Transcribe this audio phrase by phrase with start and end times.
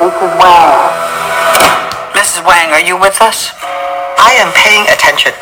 [0.00, 0.32] Mrs.
[0.40, 0.92] Wang.
[2.14, 2.42] Mrs.
[2.46, 3.50] Wang, are you with us?
[4.16, 5.34] I am paying attention.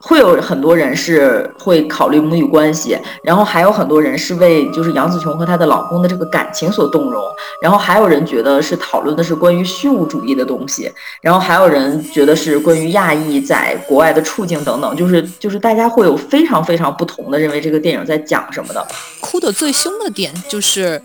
[0.00, 7.20] 会有很多人是会考虑母女关系，然后还有很多人是为就是杨紫琼和她的老公的这个感情所动容，
[7.60, 10.88] 然后还有人觉得是讨论的是关于虚无主义的东西，
[11.20, 18.86] 然后还有人觉得是关于亚裔在国外的处境等等，就是就是大家会有非常非常不同的认为这个电影在讲什么的。
[19.18, 21.02] 哭的最凶的点就是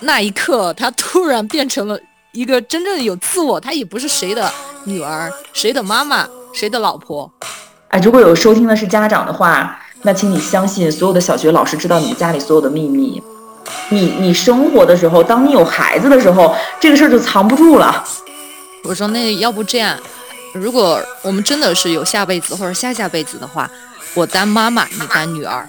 [0.00, 1.98] 那一刻，她突然变成了
[2.32, 4.50] 一个真正有自我，她也不是谁的
[4.84, 7.30] 女儿，谁的妈妈，谁的老婆。
[7.88, 13.22] 哎，如果有收听的是家长的话，那请你相信，所有的小学老师知道你们家里所有的秘密。
[13.90, 18.04] 你你生活的时候，当你有孩子的时候，这个事儿就藏不住了。
[18.84, 19.98] 我说那要不这样，
[20.54, 23.70] 如果我们真的是有下辈子或者下下辈子的话，
[24.14, 25.68] 我当妈妈，你当女儿。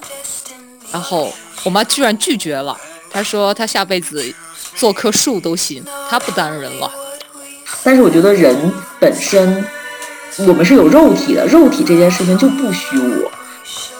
[0.91, 2.77] 然后我妈居然拒绝了，
[3.11, 4.33] 她说他下辈子
[4.75, 6.91] 做棵树都行，他不当人了。
[7.83, 9.65] 但是我觉得人本身。
[10.47, 13.29] 我们是有肉体的，肉体这件事情就不虚无。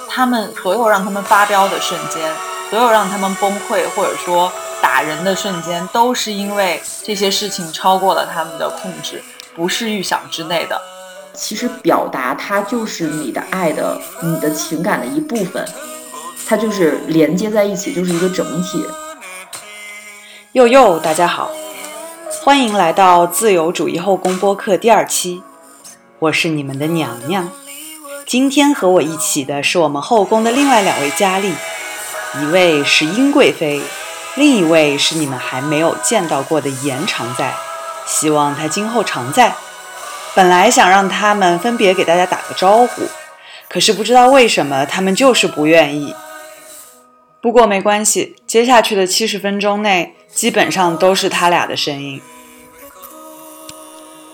[0.07, 2.21] 他们所有让他们发飙的瞬间，
[2.69, 4.49] 所有让他们崩溃或者说
[4.81, 9.21] 打人的瞬间，都是因为这些事情超过了他们的控制，
[9.53, 10.81] 不是预想之内的。
[11.33, 15.67] 其实表达它就是你的爱的、你的情感的一部分，
[16.45, 18.85] 它就是连接在一起，就是一个整体。
[20.51, 21.49] 又又，大家好，
[22.43, 25.41] 欢迎来到自由主义后宫播客第二期。
[26.19, 27.49] 我是你们的娘娘，
[28.27, 31.53] 今天和我一起的是我们后宫的另外两位佳丽，
[32.41, 33.81] 一位是殷贵妃，
[34.35, 37.53] 另一位是你们还没有见到过的严常在，
[38.05, 39.55] 希望她今后常在。
[40.35, 43.03] 本来想让他们分别给大家打个招呼，
[43.69, 46.13] 可是不知道为什么他们就是不愿意。
[47.41, 52.21] 不过没关系，接下去的七十分钟内基本上都是他俩的声音。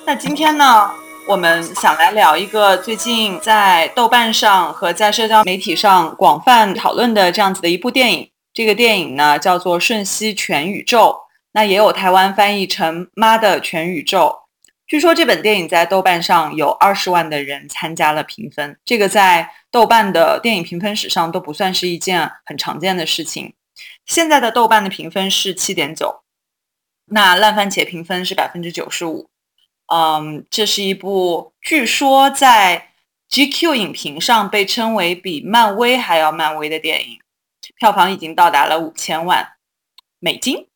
[0.06, 0.92] 那今天呢？
[1.28, 8.30] 我们想来聊一个最近在豆瓣上和在社交媒体上广泛讨论的这样子的一部电影。
[8.54, 11.10] 这个电影呢叫做《瞬息全宇宙》，
[11.52, 14.34] 那也有台湾翻译成《妈的全宇宙》。
[14.88, 23.54] 据说这本电影在豆瓣上有二十万的人参加了评分，这个在豆瓣的电影评分史上都不算是一件很常见的事情。
[24.06, 26.24] 现在的豆瓣的评分是七点九，
[27.08, 29.30] 那烂番茄评分是百分之九十五。
[29.88, 32.92] 嗯，这是一部据说在
[33.30, 37.20] GQ 影评上被称为比漫威还要漫威的电影，
[37.78, 39.56] 票房已经到达了五千万
[40.20, 40.68] 美金。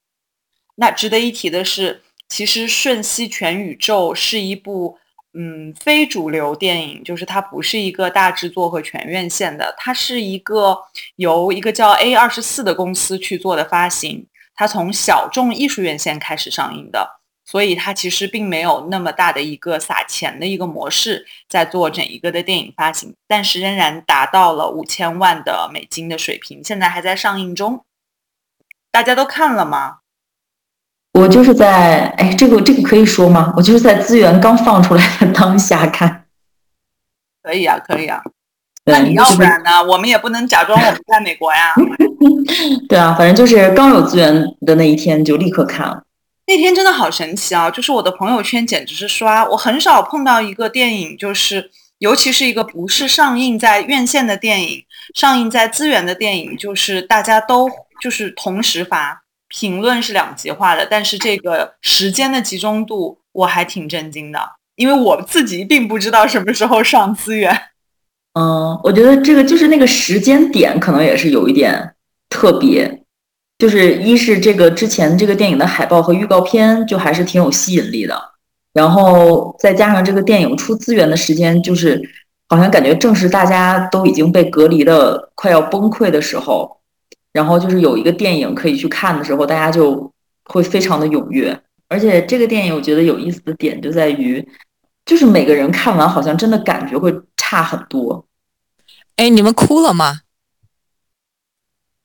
[0.75, 4.97] 那值得一提的是，其实《瞬息全宇宙》是一部
[5.33, 10.77] 嗯非主流电影，就是它不是一个大制作和全院线的，它是一个
[11.17, 14.25] 由一个叫 A 二十四的公司去做的发行，
[14.55, 17.19] 它从小众艺术院线开始上映的。
[17.43, 27.83] 所以它其实并没有那么大的一个撒钱的一个模式在做整一个的电影发行，但是仍然达到了五千万的美金的水平，现在还在上映中。
[28.89, 29.97] 大家都看了吗？
[31.13, 33.53] 我就是在哎，这个这个可以说吗？
[33.57, 36.25] 我就是在资源刚放出来的当下看。
[37.43, 38.21] 可以啊，可以啊。
[38.85, 39.83] 那你要不然呢？
[39.83, 41.73] 我们也不能假装我们在美国呀。
[42.89, 46.03] 对啊，反正就是刚有资源的那一天就立刻看了。
[46.47, 47.69] 那天真的好神奇啊！
[47.69, 54.83] 就是我的朋友圈简直是刷，我很少碰到一个电影，就是尤其是一个不是上映在院线的电影，
[55.13, 57.69] 上映在资源的电影，就是大家都
[58.01, 64.39] 就是同时发评论是两极化的，但是这个时间的集中度我还挺震惊的，
[64.77, 67.55] 因为我自己并不知道什么时候上资源。
[68.33, 71.93] 嗯，我觉得这个就是那个时间点可能也是有一点
[72.29, 72.99] 特别。
[73.59, 78.19] 就是一是这个之前这个电影的海报和预告片就还是挺有吸引力的，
[78.73, 82.01] 然后再加上这个电影出资源的时间，就是
[82.49, 86.80] 好像感觉正是大家都已经被隔离的快要崩溃的时候，
[87.33, 90.11] 然后就是有一个电影可以去看的时候，大家就
[90.45, 91.61] 会非常的踊跃。
[91.87, 94.47] 而且这个电影我觉得有意思的点就在于，
[95.05, 98.25] 就是每个人看完好像真的感觉会差很多。
[99.17, 100.21] 哎，你们哭了吗？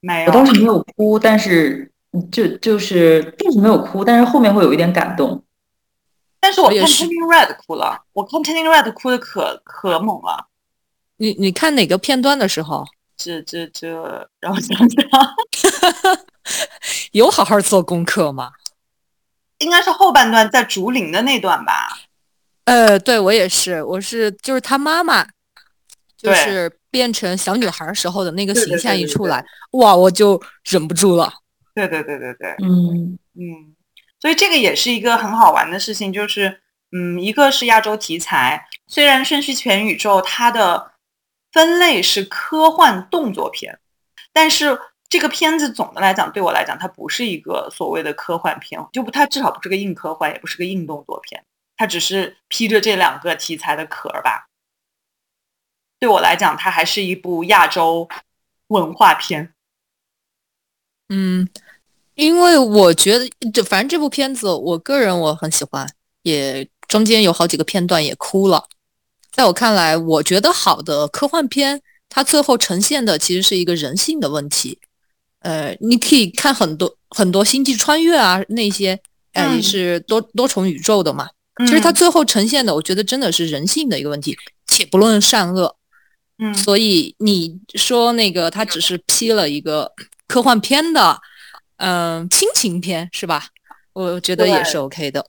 [0.01, 1.91] 没有我当时没有哭，但是
[2.31, 5.43] 就就是就是没有哭，但是后面会有一点感动。
[6.39, 10.47] 但是我看《Turning Red》哭了，我看《Turning Red》哭的可可猛了。
[11.17, 12.85] 你你看哪个片段的时候？
[13.17, 15.09] 这这这，让我想想，
[17.13, 18.53] 有好好做功课吗？
[19.59, 21.89] 应该是后半段在竹林的那段吧。
[22.65, 25.27] 呃，对我也是，我是就是他妈妈，
[26.17, 26.79] 就是。
[26.89, 31.31] 变成小女孩时候的那个形象一出来，哇，我就忍不住了。
[31.75, 33.77] 对对对对对，嗯嗯，
[34.19, 40.93] 所以这个也是一个很好玩的事情，就是嗯，一个是亚洲题材，虽然《瞬息全宇宙》它的
[41.57, 43.81] 分类是科幻动作片，
[44.31, 51.43] 但是这个片子总的来讲，对我来讲，它不是一个所谓的科幻片，就不，它至少不是个硬科幻，也不是个硬动作片，
[51.75, 54.49] 它只是披着这两个题材的壳儿吧。
[55.99, 58.07] 对我来讲，它还是一部亚洲
[58.67, 59.55] 文化片。
[61.09, 61.49] 嗯，
[62.17, 65.89] 因为我觉得，就反正这部片子，我个人我很喜欢，
[66.21, 68.69] 也中间有好几个片段也哭了。
[69.37, 74.79] 在我看来，我觉得好的科幻片，它最后呈现的其实是一个人性的问题。
[75.41, 78.99] 呃，你可以看很多很多星际穿越啊，那些，
[79.35, 81.29] 呃，也是多多重宇宙的嘛。
[81.59, 84.35] 其实它最后呈现的，我觉得真的是人性的一个问题，
[84.67, 85.77] 且不论善恶。
[86.39, 89.93] 嗯，所以你说那个他只是批了一个
[90.27, 91.21] 科幻片的，
[91.77, 93.49] 嗯，亲情片是吧？
[93.93, 95.27] 我觉得也是 OK 的。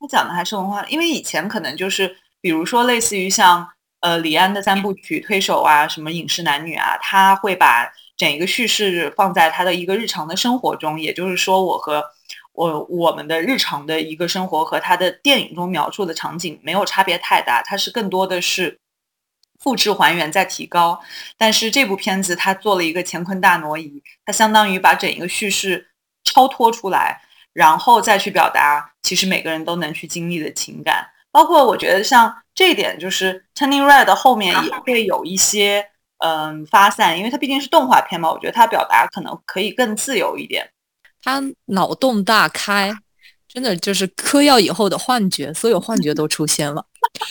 [0.00, 2.16] 他讲的还是文化，因为以前可能就是，
[2.46, 12.04] 比如说类似于像呃李安的三部曲《推手》啊，什么《饮食男女》啊，他会把整一个叙事放在他的一个日常的生活中，也就是说，我和
[12.52, 18.78] 我我们的日常的一个生活和他的电影中描述的场景没有差别太大，它是更多的是。
[19.58, 21.00] 复制还原再提高，
[21.36, 25.88] 但是这部片子它做了一个乾坤大挪移，它相当于把整一个叙事
[26.22, 27.22] 超脱出来，
[27.52, 31.08] 然后再去表达其实每个人都能去经历的情感。
[31.36, 35.86] 包括我觉得像这一点，就是《Turning Red》后面也会有一些
[36.24, 40.66] 嗯发散，因为它毕竟是动画片嘛，我觉得它表达可能可以更自由一点。
[41.22, 42.90] 他脑洞大开，
[43.46, 46.86] 真的就是嗑药以后的幻觉，所有幻觉都出现了，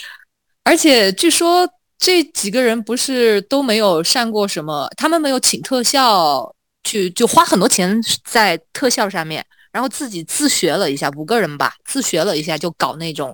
[0.63, 1.67] 而且据说。
[1.97, 4.85] 这几个人不是都没有上过什么？
[4.97, 6.53] 他们没有请特效
[6.83, 13.33] 去，就花很多钱在特效上面，然后自己自学了一下，五个人吧，自学了一下就搞那种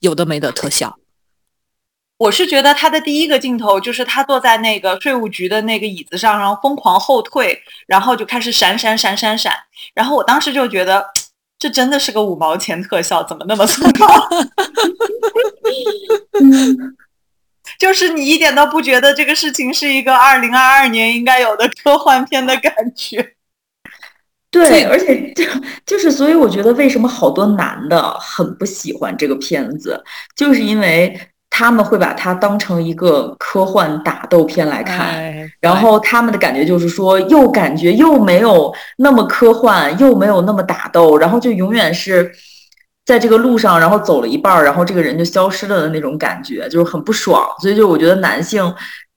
[0.00, 0.98] 有的没的特效。
[2.18, 9.54] 我是觉得他的第一个镜头就是他坐在那个税务局的那个椅子上，然后疯狂后退，然后就开始闪闪闪闪闪，
[9.94, 11.06] 然后我当时就觉得
[11.58, 14.06] 这真的是个五毛钱特效，怎么那么粗糙？
[17.78, 23.36] 就是你一点都不觉得这个事情是一个二零二二年应该有的科幻片的感觉。
[24.50, 25.44] 对，而且就
[25.86, 30.02] 就是，所以我觉得为什么好多男的很不喜欢这个片子，
[30.34, 31.18] 就是因为
[31.48, 42.30] 他们会把它当成一个科幻打斗片来看，然后他们的感觉就是说，又感觉又没有那么科幻，又没有那么打斗，然后就永远是。
[43.06, 47.44] 在这个路上，然后走了一半儿，然后这个人就消失了的那种感觉，就是很不爽。
[47.60, 48.72] 所以就我觉得男性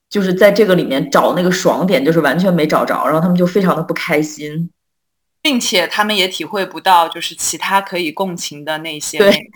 [0.09, 4.68] 就是在这个里面找那个爽点，就是完全没找着，然后他们就非常的不开心，
[5.44, 9.19] 并且他们也体会不到就是其他可以共情的那些。
[9.19, 9.51] 对。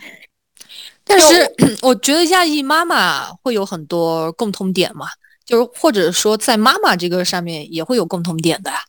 [1.02, 1.52] 但是
[1.82, 5.08] 我觉得亚裔妈妈会有很多共通点嘛，
[5.44, 8.84] 就是或者说在妈妈这个上面也会有共同点的呀。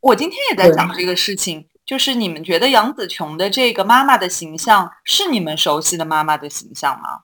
[0.00, 1.66] 我今天也在讲这个事情。
[1.84, 7.22] 就是你们觉得杨紫琼的这个妈妈的形象是你们熟悉的妈妈的形象吗？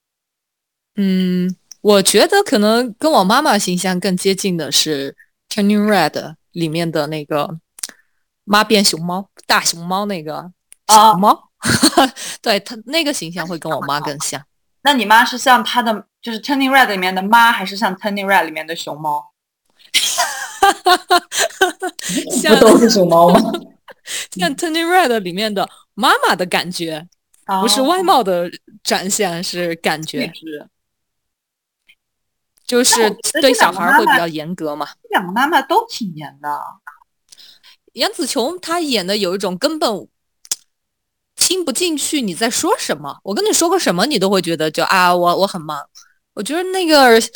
[0.97, 5.17] 嗯，我觉得可能跟我妈妈形象更接近的是
[5.55, 6.11] 《Turning Red》
[6.51, 7.61] 里面的那个
[8.49, 10.51] 妈变熊猫、大熊猫那个
[10.89, 11.51] 熊猫，
[12.41, 14.43] 对他那个形象会跟我妈更像。
[14.83, 19.33] 那你妈是像她的，就是《Turning Red》里面的妈，还是像《Turning Red》里面的熊猫？
[22.49, 23.41] 不都是熊猫吗？
[24.33, 27.07] 像《Turning Red》里面的妈妈的感觉，
[27.61, 28.51] 不是外貌的
[28.83, 30.33] 展现，是感觉，
[32.65, 33.11] 就是
[33.43, 34.87] 对小孩会比较严格嘛。
[35.03, 36.61] 这两个妈妈都挺严的。
[37.99, 40.07] 杨紫琼她演的有一种根本
[41.35, 45.79] 听不进去你在说什么，我跟你说个什么，你都会觉得就啊，我我很忙。
[46.35, 47.21] 我觉得那个《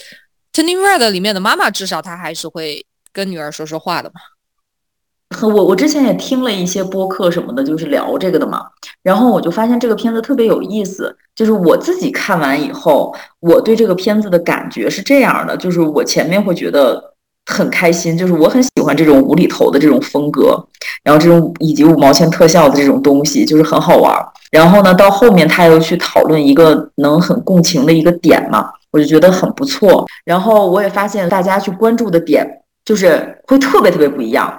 [0.53, 4.21] Turning Red》里面的妈妈，至少她还是会跟女儿说说话的嘛。
[5.43, 8.67] 我我之前也听了一些播客什么的，就是聊这个的嘛。
[9.03, 17.12] 然后我就发现这个片子特别有意思，就是我自己看完以后，我对这个片子的感觉是这样的：就是我前面会觉得
[17.47, 20.57] 很开心，就是我很喜欢这种无厘头的这种风格，
[21.03, 24.15] 然后这种以及五毛钱特效的这种东西，就是很好玩。
[24.51, 30.07] 然后呢，到后面他又去讨论一个能很共情的一个点嘛，我就觉得很不错。
[30.25, 32.47] 然后我也发现大家去关注的点
[32.85, 34.55] 就是会特别特别不一样。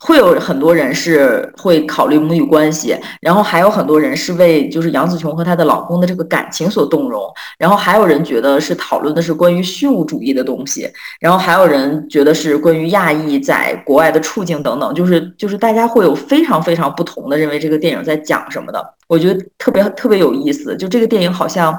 [0.00, 7.22] 会有很多人是会考虑母女关系，然后还有很多人是为就是杨紫琼和她的老公的这个感情所动容，
[7.58, 10.88] 然后还有人觉得是讨论的是关于虚无主义的东西，
[11.18, 20.76] 然后还有人觉得是关于亚裔在国外的处境等等，就是就是大家会有非常非常不同的认为这个电影在讲什么的，我觉得特别特别有意思。
[20.76, 21.76] 就这个电影好像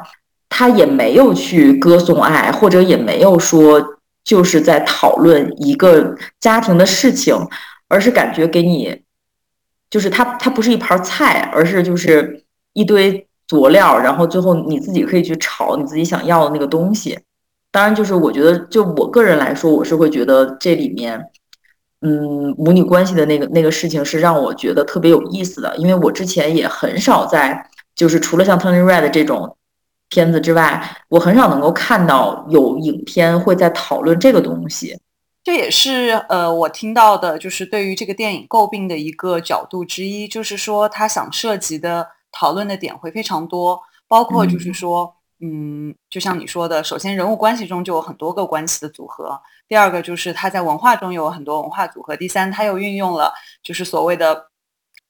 [0.50, 3.82] 他也没有去歌颂爱，或者也没有说
[4.26, 7.34] 就是在讨论一个家庭的事情。
[7.89, 9.01] 而是感觉给你，
[9.89, 17.19] 就是它，它不是一盘菜，而是就是一堆佐料，然后最后你自己可以去炒你自己想要的那个东西。
[17.72, 21.19] 当然，就是我觉得，就我个人来说，我是会觉得这里面，
[22.01, 29.55] 嗯，母女关系的那个那个事情是让我觉得特别有意思的，因为我之前也很少在，就是除了像《Turning Red》这种
[30.10, 35.00] 片子之外，我很少能够看到有影片会在讨论这个东西。
[35.50, 44.72] 这也是呃，我听到的，就是对于这个电影诟病的一个角度之一，就是说他想涉及的讨论的点会非常多，包括就是。
[44.72, 54.51] 说，嗯，就像你说的，首先人物关系中就有很多个关系的组合，第二个就是他在文化中有很多文化组合，第三他又运用了就是所谓的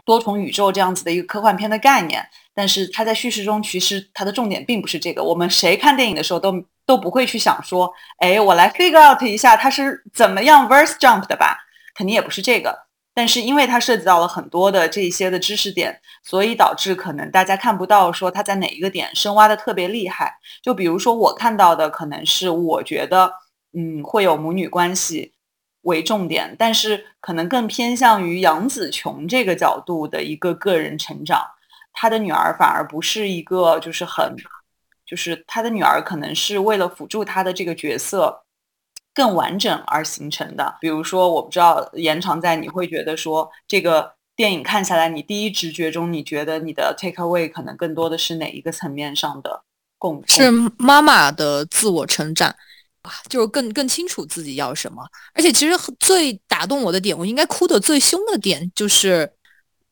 [0.05, 2.25] 多重宇宙这样子的一个科幻片的概念，
[2.59, 6.53] 但是他在叙事中其实他的重点并不是这个，我们谁看电影的时候都。
[6.89, 11.55] 都不会去想说，哎，我来 figure out 一下他是怎么样 verse jump 的吧？
[11.93, 12.75] 肯定也不是这个。
[13.13, 20.33] 但是因为它涉及到了很多的这一些的知识点，所以导致可能大家看不到说他在哪一个点深挖的特别厉害。
[20.63, 23.31] 就比如说我看到的，可能是我觉得，
[23.77, 25.33] 嗯，会有母女关系
[25.81, 31.45] 为重点，但是可能更偏向于杨紫琼这个角度的一个个人成长，
[31.93, 34.35] 她的女儿反而不是一个就是很。
[35.05, 38.43] 就是他的女儿可能是为了辅助他的这个角色
[39.11, 40.77] 更完整而形成的。
[40.79, 49.63] 比如说，我不知道延长在你会觉得说这个电影看下来，你第一直觉中你觉得你的 take away 可能更多的是哪一个层面上的
[49.97, 50.23] 共？
[50.27, 52.55] 是妈妈的自我成长
[53.01, 55.03] 啊，就是更更清楚自己要什么。
[55.33, 59.33] 而且其实最打动我的点，我应该哭的最凶的点，就是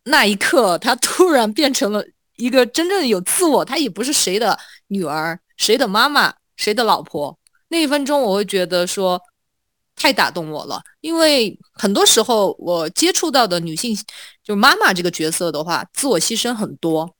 [0.07, 2.03] 那一刻他突然变成了。
[2.39, 4.55] 一个真正有自我，她也不是谁的
[4.89, 7.35] 女儿、谁的妈妈、谁的老婆。
[7.69, 9.19] 那一分钟，我会觉得说
[9.95, 13.97] 太打动我了，因为很多时候我接触到的女性，
[14.43, 17.11] 就妈妈这个角色的话，自我牺牲很多。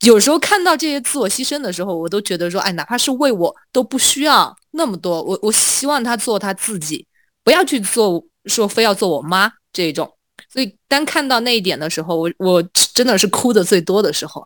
[0.00, 5.22] 有时候看到这些自我牺牲的时候，我都觉得说，哎，哪怕是为我，都不需要那么多。
[5.22, 7.06] 我我希望她做她自己，
[7.44, 10.10] 不要去做说非要做我妈这种。
[10.52, 14.44] 所以当看到那一点的时候，我我真的是哭的最多的时候。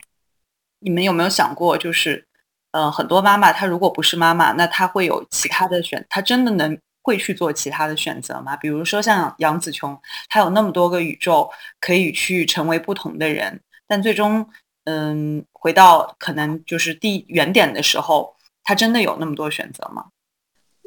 [0.79, 2.25] 你们有没有想过，就是，
[2.71, 8.57] 呃，很多妈妈她如果不是妈妈，那她会有其他的选，她真的能会去做其他的选择吗？
[8.57, 9.99] 比如说像杨紫琼，
[10.29, 14.49] 她有那么多个宇宙可以去成为不同的人，但最终，
[14.85, 20.05] 嗯，回到可能就是第原点的时候，她真的有那么多选择吗？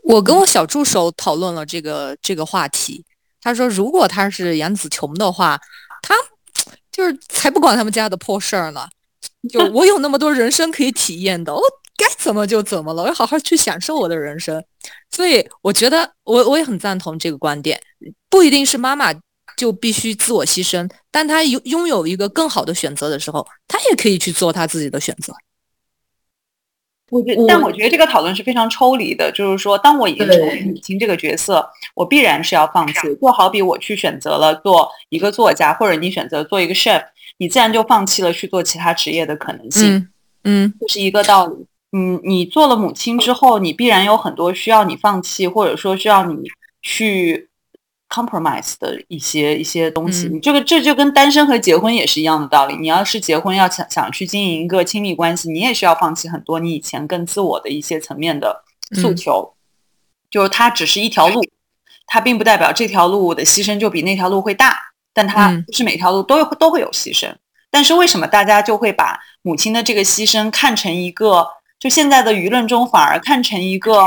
[0.04, 3.04] 我跟我小助手讨论了这个这个话题，
[3.42, 5.60] 他说如果他是杨紫琼的话，
[6.02, 6.14] 他
[6.92, 8.88] 就是才不管他们家的破事儿呢。
[9.50, 11.62] 就我有那么多人生可以体验的，我
[11.96, 14.62] 该怎么就怎么了，我要好好去享受我的人生。
[15.12, 17.80] 所以我觉得我我也很赞同这个观点，
[18.30, 19.14] 不一定是妈妈
[19.56, 25.34] 就必须自我牺牲，但她拥拥有一个更好的选择的时候，她也可以去做她自己的选择。
[27.12, 32.94] 我觉，但我觉得这个讨论是非常抽离的，就是说，当我已经成为母亲这个角色，我必然是要放弃。
[33.22, 37.04] 就好比我去选择了做一个作家，或者你选择做一个 chef。
[37.42, 40.08] 你自然就放弃了去做其他职业的可能性，
[40.44, 41.56] 嗯，这是一个道理。
[41.92, 46.36] 嗯，你做了母亲之后，你必然有很多需要你放弃，或者说需要你
[46.82, 47.49] 去
[48.10, 50.28] compromise 的一些一些东西。
[50.28, 52.76] 你这个这就跟单身和结婚也是一样的道理。
[52.76, 58.64] 你要是结婚要想想去经营一个亲密关系，你也需要放弃很多你以前更自我的一些层面的
[58.96, 59.54] 诉求。
[60.30, 61.42] 就是它只是一条路，
[62.08, 64.78] 它并不代表这条路的牺牲就比那条路会大。
[65.12, 67.34] 但它不是每条路都都会有牺牲，
[67.72, 71.46] 但是为什么大家就会把母亲的这个牺牲看成一个，
[71.80, 74.04] 就现在的舆论中反而看成一个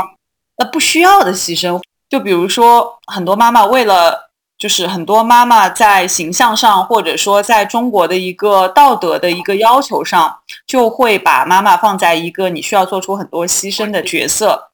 [0.55, 1.79] 呃不需要的牺牲？
[2.13, 4.29] 就比如说很多妈妈为了，
[4.59, 14.72] 就是很多妈妈在形象上，或者说在中国的一个道德的一个要求上，就会把妈妈放在一个你需要做出很多牺牲的角色。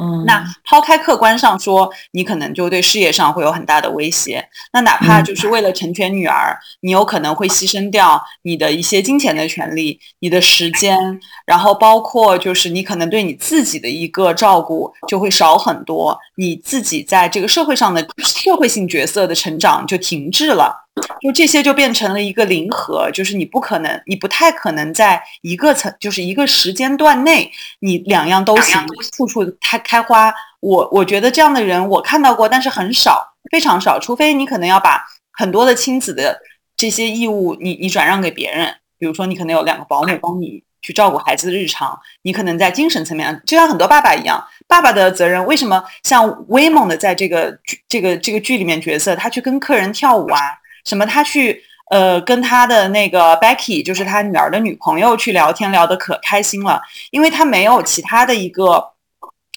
[0.00, 4.48] 嗯，那抛开客观上说，你可能就对事业上会有很大的威胁。
[4.72, 10.96] 那哪怕就是为了成全女儿，你有可能会牺牲掉你的一些金钱的权利、你的时间，
[11.44, 20.87] 然后包括就是你可能对你自己的一个照顾就会少很多，你自己在这个社会上的社会性角色的成长就停滞了。
[21.20, 27.50] 就这些就变成了一个零和，就是你不可能，你不太可能在一个层，就是一个时间段内，
[27.80, 28.86] 你两样都行，
[29.16, 30.32] 处处开开花。
[30.60, 33.98] 我我觉得这样的人我看到过，但是很少，非常少。
[34.00, 36.38] 除非你可能要把很多的亲子的
[36.76, 50.40] 这些义务，你你转让给别人，比如说你可能有两个保姆帮你去照顾孩子的日常，你可能在精神层面，就像很多爸爸一样，爸爸的责任为什么像威猛的在这个剧这个这个剧里面角色，他去跟客人跳舞啊？
[50.88, 51.04] 什么？
[51.04, 56.80] 他去呃跟他的那个 Becky，就是他女儿的女朋友去聊天，聊得可开心了。
[57.10, 58.92] 因为他没有其他的一个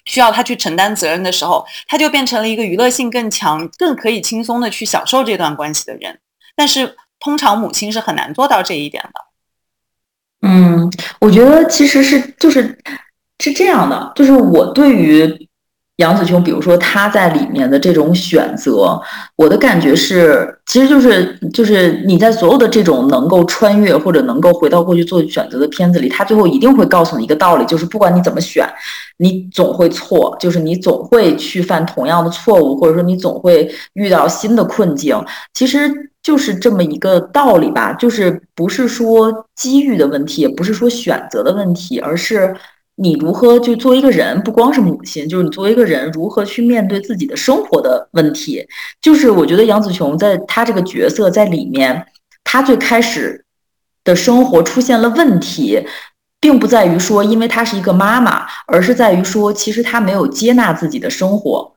[0.04, 6.18] 需要他去承担责任的时候，他就变成了一个娱乐性更强、更可以轻松的去享受这段关系的人。
[6.54, 9.24] 但是通常母亲是很难做到这一点的。
[10.46, 12.78] 嗯，我觉得其实是就是
[13.38, 15.48] 是这样的，就是我对于。
[15.96, 19.00] 杨子琼，比如说他在里面的这种选择，
[19.36, 28.66] 我的感觉是，其实就是就是你在所有的这种能够穿越或者能够回到过去做选择的片子里，他最后一定会告诉你一个道理，就是不管你怎么选，
[29.18, 35.22] 你总会错，就是你总会去犯同样的错误，或者说你总会遇到新的困境，
[35.52, 35.88] 其实
[36.22, 42.56] 就是这么一个道理吧，就是不是说机遇的问题，也不是说选择的问题，而是。
[42.96, 48.66] 你如何就作为一个人，不光是母亲，就是你作为一个人如何去面对自己的生活的问题？
[49.00, 52.06] 就是我觉得杨紫琼在她这个角色在里面，
[52.44, 53.44] 她最开始
[54.04, 55.84] 的生活出现了问题，
[56.40, 61.74] 并不在于说因为她是一个妈妈，而是在于说其实她没有接纳自己的生活，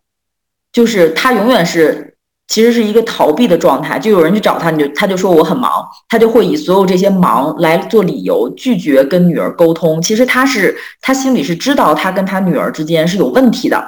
[0.71, 2.14] 就是她永远是。
[2.47, 5.71] 其实是一个逃避的状态，就有人去找他，你就他就说我很忙，
[6.07, 9.99] 他就会以所有这些忙来做理由，拒绝跟女儿沟通。
[10.01, 13.83] 其实他是他心里是知道他跟他女儿之间是有问题的，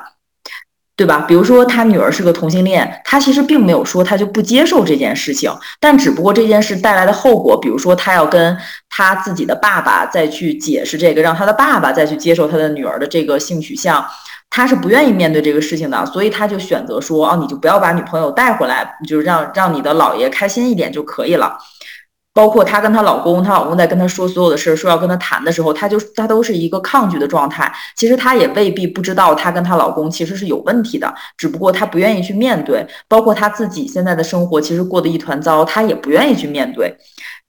[0.96, 1.24] 对吧？
[1.28, 8.58] 比如说他女儿是个同性恋，他其实并没有说他就不接受这件事情，但只不过这件事带来的后果，比如说他要跟
[8.90, 14.04] 他自己的爸爸再去解释这个，让他的爸爸再去接受他的女儿的这个性取向。
[14.50, 21.58] 他是不愿意面对这个事情的，所以他就选择说：“哦，你就不要把女朋友带回来，就是让让你的姥爷开心一点就可以了。”
[22.34, 27.74] 包括她跟她老公，她老公在跟她说所有的事，说要跟她谈的时候，她就她都是一个抗拒的状态。
[27.96, 32.86] 其实她也未必不知道，她跟她老公其实是有问题的，只不过她不愿意去面对。
[33.08, 36.96] 包括她自己现在的生活，其实过得一团糟，她也不愿意去面对。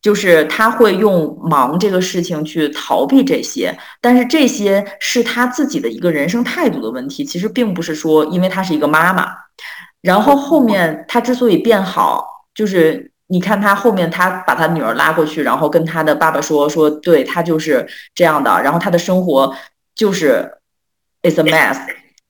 [0.01, 9.29] 就是他会用忙这个事情去逃避这些，但是这些是他自己的一个人生态度的问题，其实并不是说因为他是一个妈妈，
[10.01, 19.55] 然后后面他之所以变好，就是你看他后面他把他女儿拉过去，然后跟他的爸爸说说，对他就是这样的，然后他的生活
[19.95, 20.49] 就是
[21.23, 21.77] is a mess。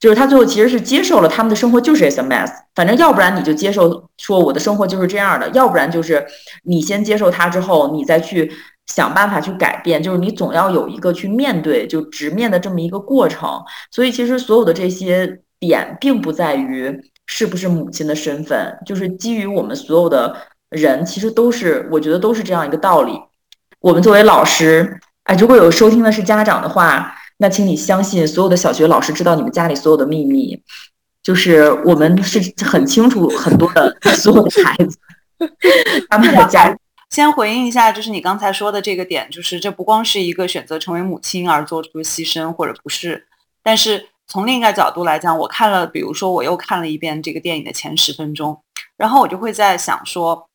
[0.01, 6.25] 就是他最后其实是接受了他们的生活就是 S M S，反正要不然你就接受说我的生活就是这样的，要不然就是
[6.63, 8.49] 你先接受他之后，你再去
[8.87, 13.61] 想办法去改变，就是你总要有一个去面对就直面的这么一个过程。
[13.91, 20.37] 所以其实所有的这些点并不在于是不是母亲的身份，就是基于我们所有的
[20.71, 23.19] 人其实都是我觉得都是这样一个道理。
[23.81, 27.17] 我们作为老师，哎，如果有收听的是家长的话。
[27.39, 30.61] 那请你相信，所有的小学老师知道你们家里所有的秘密，
[31.23, 34.99] 就是我们是很清楚很多的 所有的孩子，
[36.11, 36.77] 他们的家。
[37.11, 43.27] 先回应一下，就是你刚才说的这个点，就是这不光是一个选择成为母亲而做出的牺牲，或者不是。
[43.63, 48.61] 但是从另一个角度来讲，我看了，比如说我又看了一遍这个电影的前十分钟，
[48.97, 50.49] 然后我就会在想说，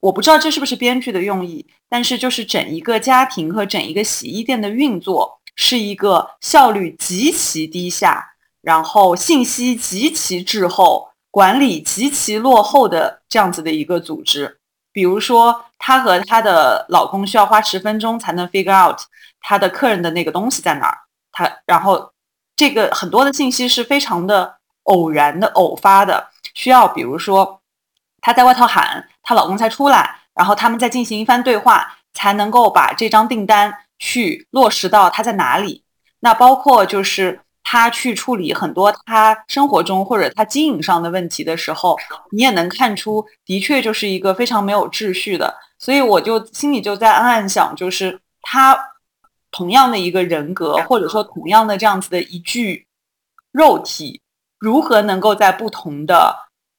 [0.00, 5.39] 我不知道这是不是编剧的用意，但是就是整一个家庭和整一个洗衣店的运作。
[5.62, 14.58] 是一个效率极其低下，然后信息极其滞后、管理极其落后的这样子的一个组织。
[14.90, 18.98] 比如说，她和她的老公需要花十分钟才能 figure out
[19.42, 20.96] 她的客人的那个东西在哪儿。
[21.30, 22.10] 她然后
[22.56, 27.60] 这个很多的信息是非常的偶然的、偶发的，需要比如说
[28.22, 33.74] 她在外头喊，她老公才出来，然后他们再进行一番对话，才能够把这张订单。
[34.00, 35.84] 去落实到他在哪里，
[36.18, 41.96] 那包括就是他去处理很多他生活中或者他经营上的问题的时候，
[42.32, 45.54] 你也能看出，的确就是一个非常没有秩序的。
[45.78, 48.76] 所以我就心里就在暗暗想，就是他
[49.50, 52.86] 同样的一个人格，或者说同样的这样子的一具
[53.52, 54.20] 肉体
[54.58, 56.36] 如何能够在不同的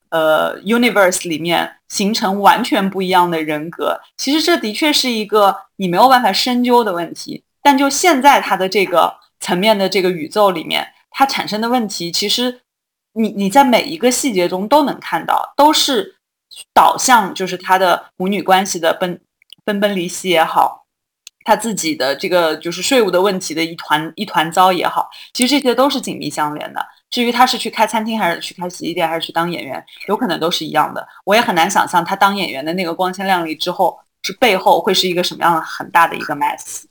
[0.10, 4.00] 呃 universe 里面形成完全不一样的人格。
[4.18, 7.44] 其实这的确是一个你没有办法深究的问题。
[7.64, 12.62] 但就现在它的这个层面的这个宇宙里面，它产生的问题，其实
[13.14, 16.16] 你你在每一个细节中都能看到，都是
[16.74, 19.20] 导向就是他的母女关系的奔
[19.66, 20.86] 分崩离析也好，
[21.44, 26.86] 他自己的这个就是税务的问题的一团一团糟也好，其实这些都是紧密相连的。
[27.10, 31.08] 至于他是去开餐厅还是去开洗衣店还是去当演员，有可能都是一样的。
[31.26, 36.84] 我也很难想象他当演员的那个光鲜亮丽之后，是背后会是一个什么样很大的一个 mess。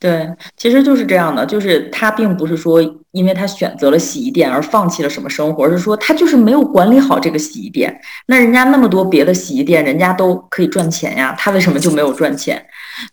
[0.00, 7.98] 对，其实就是这样的，就是他并不是说因为他选择了洗衣店而放弃了什么生活，而是说他就是没有管理好这个洗衣店。
[8.26, 12.62] 那人家那么多别的洗衣店，人家都可以赚钱呀，他为什么就没有赚钱？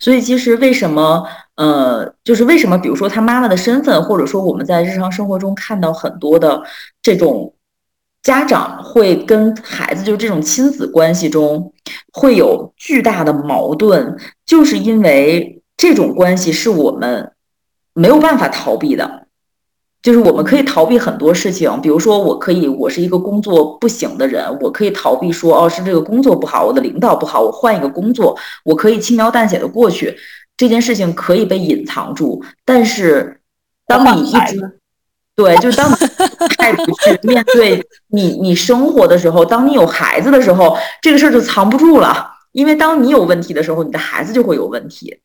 [0.01, 6.61] 所以其实为什么，呃，就是为什么，比如说他妈妈的身份，或者说我们在日常生活中看到很多的
[7.01, 7.53] 这种
[8.23, 11.73] 家长会跟孩子，就是这种亲子关系中
[12.13, 15.57] 会有巨大的矛盾，就是因为。
[15.77, 17.31] 这种关系是我们
[17.95, 19.25] 没有办法逃避的，
[20.03, 30.15] 就是我们可以逃避很多事情，比如说我可以，我是一个工作不行的人，我可以逃避说，哦，是这个工作不好，我的领导不好，我换一个工作，我可以轻描淡写的过去，
[30.55, 32.43] 这件事情可以被隐藏住。
[32.63, 33.41] 但是，
[33.87, 34.79] 当你一直
[35.41, 35.95] 对，就是当你
[36.55, 45.19] 态度去面对你你生活的时候，当你有孩子的时候，这个事儿就藏不住了，因为当你有问题的时候，你的孩子就会有问题。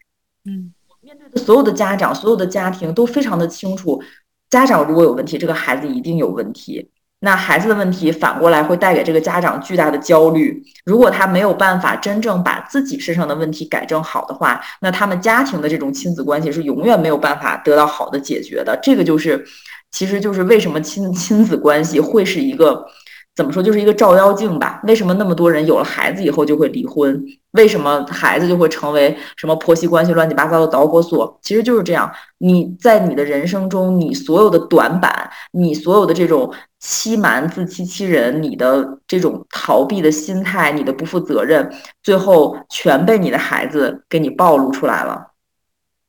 [0.47, 4.03] 嗯，面对的所有的家长，所有的家庭都非常的清楚，
[4.49, 6.89] 家长如果有问题，这个孩子一定有问题。
[7.21, 10.63] 那孩子的问题反过来会带给这个家长巨大的焦虑。
[10.85, 18.79] 如果他没有办法真正把自己身上的问题改正好的话，那他们家庭的这种亲子关系是永远没有办法得到好的解决的。
[18.83, 19.45] 这个就是，
[19.91, 22.87] 其实就是为什么亲亲子关系会是一个。
[23.35, 24.81] 怎么说，就是一个照妖镜吧？
[24.85, 27.23] 为什么那么多人有了孩子以后就会离婚？
[27.51, 31.39] 为什么孩子就会成为什么婆媳关系乱七八糟的导火索？
[31.43, 32.11] 其实就是这样。
[32.39, 41.71] 你在你的人生中，你所有的短板，你所有的这种欺瞒、自欺欺人，你的这种逃避的心态，你的不负责任，
[42.03, 45.33] 最后全被你的孩子给你暴露出来了，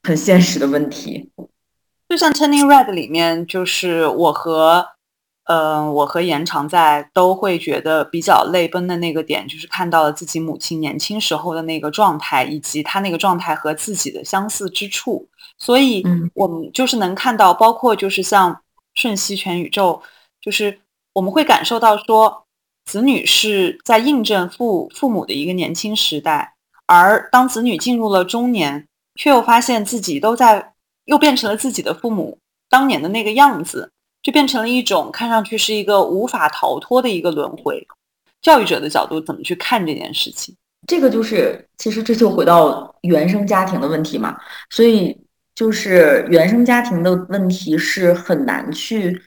[0.03, 1.29] 很现实的问题。
[2.07, 4.87] 就像《Turning Red》里面，就是我和。
[5.49, 15.25] 嗯，我和严常在都会觉得比较泪奔的那个点，就是看到了自己母亲年轻时候的那个状态，以及她那个状态和自己的相似之处。
[15.57, 18.53] 所以，我们就是能看到，包括就是像
[18.93, 20.01] 《瞬息全宇宙》，
[20.41, 20.81] 就是
[21.13, 22.43] 我们会感受到说，
[22.83, 26.55] 子女是在印证父父母的一个年轻时代，
[26.87, 30.73] 而当子女进入了中年，却又发现自己都在
[31.07, 32.37] 又变成了自己的父母
[32.69, 33.91] 当年的那个样子。
[34.23, 37.87] 就变成了一种看上去是一个无法逃脱的一个轮回。
[38.41, 40.53] 教育者的角度怎么去看这件事情？
[40.85, 44.35] 这个就是，其实这就回到原生家庭的问题嘛。
[44.69, 45.17] 所以
[45.55, 49.21] 就是原生家庭的问题是很难去。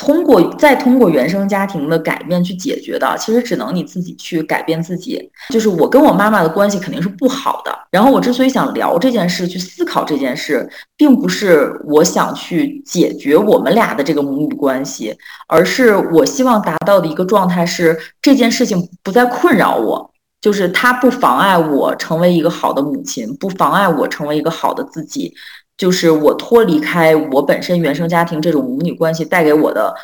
[0.00, 5.30] 通过再通过原生家庭的改变去解决的，其实只能你自己去改变自己。
[5.50, 7.78] 就是我跟我妈妈的关系肯定是不好的。
[7.90, 15.14] 然后我之所以想聊这件事，去思考这件事，并不是我想去解决我们俩的这个母女关系，
[15.46, 20.10] 而是我希望达到的一个状态是这件事情不再困扰我，
[20.40, 25.34] 就是它不妨碍我成为一个好的母亲，不妨碍我成为一个好的自己。
[25.80, 29.94] 就是我脱离开我本身原生家庭这种母女关系带给我的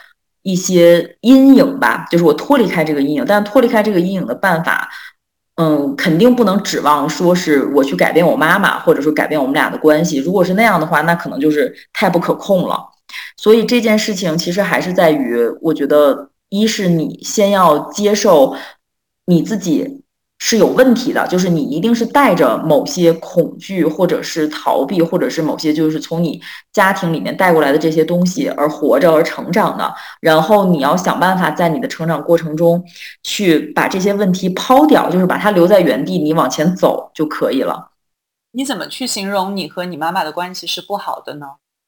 [0.40, 4.88] 一些阴影吧，就是我脱离开这个阴影，但脱离开这个阴影的办法，
[5.56, 10.16] 嗯，肯定不能指望说是我去改变我妈妈，或者说改变我们俩的关系。
[10.16, 12.80] 如果是那样的话，那可能就是太不可控了。
[13.36, 18.56] 所以这件事情其实还是在于，我觉得一是你先要接受
[19.26, 20.05] 你自己。
[20.38, 26.40] 是有问题的，就是你一定是带着某些恐惧，或者是逃避，或者是某些就是从你
[26.72, 29.94] 家庭里面带过来的这些东西而活着而成长的。
[30.20, 32.84] 然后你要想办法在你的成长过程中
[33.22, 37.92] 去把这些问题抛掉，就是把它留在原地，你往前走就可以了。
[38.52, 41.46] 你怎么去形容你和你妈妈的关系是不好的呢？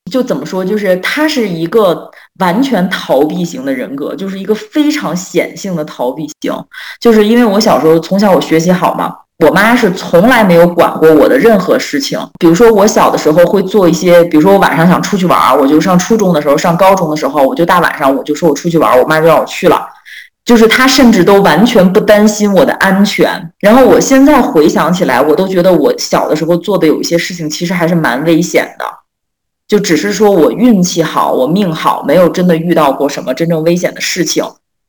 [0.09, 6.53] 就怎么说，就是他是一个完全逃避型的人格，就是一个非常显性的逃避型。
[7.01, 12.19] 就是因为我小时候从小我学习好嘛，我妈是从来没有管过我的任何事情。
[12.39, 19.87] 比如说我小的时候会做一些，比如说我晚上想出去玩，我就上初中的时候，上高中的时候，我就大晚上我就说我出去玩，我妈就让我去了。
[20.45, 23.29] 就是她甚至都完全不担心我的安全。
[23.61, 28.85] 然后我现在回想起来，我都觉得我小的时候做的有一些事情其实还是蛮危险的。
[29.69, 34.43] 就只是说我运气好，我命好，没有真的遇到过什么真正危险的事情。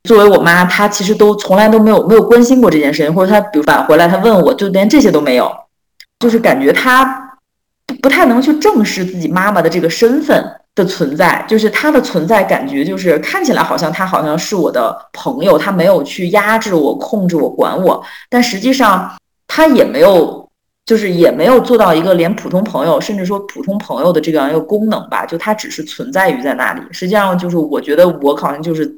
[0.06, 5.52] 作为我妈，她其实都从来都没有没有关心过这件事情，或者她比如返回来，她问我就连这些都没有，
[6.20, 7.38] 就是感觉她
[8.02, 10.44] 不太能去正视自己妈妈的这个身份。
[10.76, 19.12] 的存在，就是她的存在，感觉就是看起来好像她好像是我的朋友，她没有去压制我、控制我、管我，但实际上
[19.46, 20.49] 她也没有，
[20.90, 26.82] 就是也没有做到一个连普通朋友，甚至说普通朋友的这样一个功能吧，就它只是存在于在那里。
[26.90, 28.92] 实际上，就是我觉得我好像就是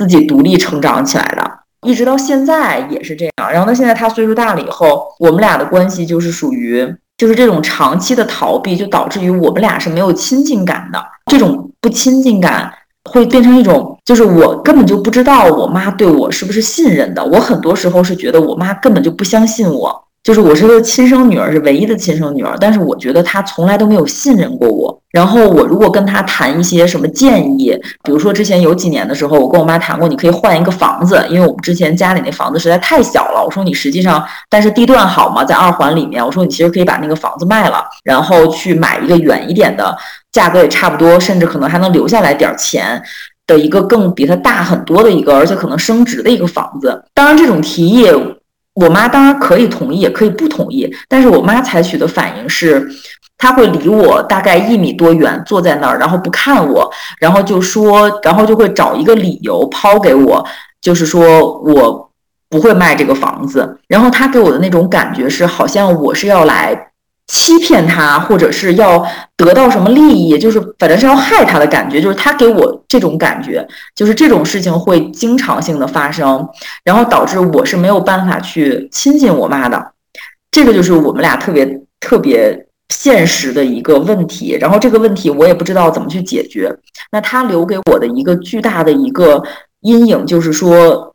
[0.00, 1.48] 自己独立成长起来的，
[1.86, 3.52] 一直到现在也是这样。
[3.52, 6.92] 然后呢，现在他岁数大了以后，我们俩的关系就是属于。
[7.18, 11.00] 就是这种长期的逃避，就导致于我们俩是没有亲近感的。
[11.30, 12.72] 这种不亲近感
[13.04, 17.24] 会变成一种，就是我根本就不知道我妈对我是不是信任的。
[17.24, 20.04] 我很多时候是觉得我妈根本就不相信我。
[20.22, 24.96] 就是我是个亲生女儿，是唯一的亲生女儿，但是我觉得她从来都没有信任过我。
[25.10, 33.42] 然后我如果跟她谈一些什么建议，比如说之前有几年的时候，我跟我妈谈过，你可以换一个房子，因为我们之前家里那房子实在太小了。
[33.44, 39.92] 我说你实际上，但是地段好嘛，在二环里面，我说你其实可以把那个房子卖了，然后去买一个远一点的，
[40.30, 43.02] 价格也差不多，甚至可能还能留下来点钱
[43.48, 47.04] 的一个更比它大很多的一个，而且可能升值的一个房子。
[47.12, 48.06] 当然这种提议。
[48.74, 50.90] 我妈当然可以同意，也可以不同意。
[51.08, 52.88] 但是我妈采取的反应是，
[53.36, 60.44] 她会离我大概一米多远，坐在那儿，然后不看我，然后就说，然后就会找一个理由抛给我，
[60.80, 62.10] 就是说我
[62.48, 63.78] 不会卖这个房子。
[63.88, 66.91] 然后她给我的那种感觉是，好像我是要来。
[67.34, 69.02] 欺骗他，或者是要
[69.38, 73.66] 得到什么利益，就是反正是要害他的感觉，就是他给我这种感觉，
[73.96, 76.46] 就是这种事情会经常性的发生，
[76.84, 79.92] 然后导致我是没有办法去亲近我妈的，
[80.50, 81.66] 这个就是我们俩特别
[82.00, 86.70] 特别现实的一个问题，然后这个问题我也不知道怎么去解决。
[87.10, 89.42] 那他留给我的一个巨大的一个
[89.80, 91.11] 阴影就是说。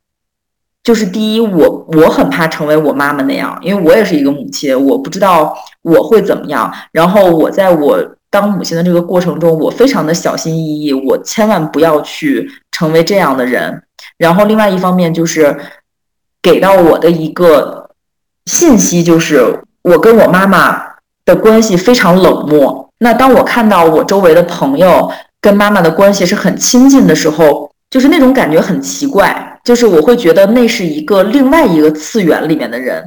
[0.87, 6.73] 就是第一，我我很怕成为我妈妈那样，因为我也是一个母亲，我不知道我会怎么样。
[6.93, 13.83] 然后我在我当母亲的这个过程中，我非常的小心翼翼，我千万不要去成为这样的人。
[14.17, 15.53] 然后另外一方面就是
[16.41, 17.89] 给到我的一个
[18.45, 20.81] 信息，就是我跟我妈妈
[21.25, 22.89] 的关系非常冷漠。
[22.99, 29.56] 那当我看到我周围的朋友跟妈妈的关系是很亲近的时候，就是那种感觉很奇怪。
[29.67, 33.03] 就是我会觉得那是一个另外一个次元里面的人。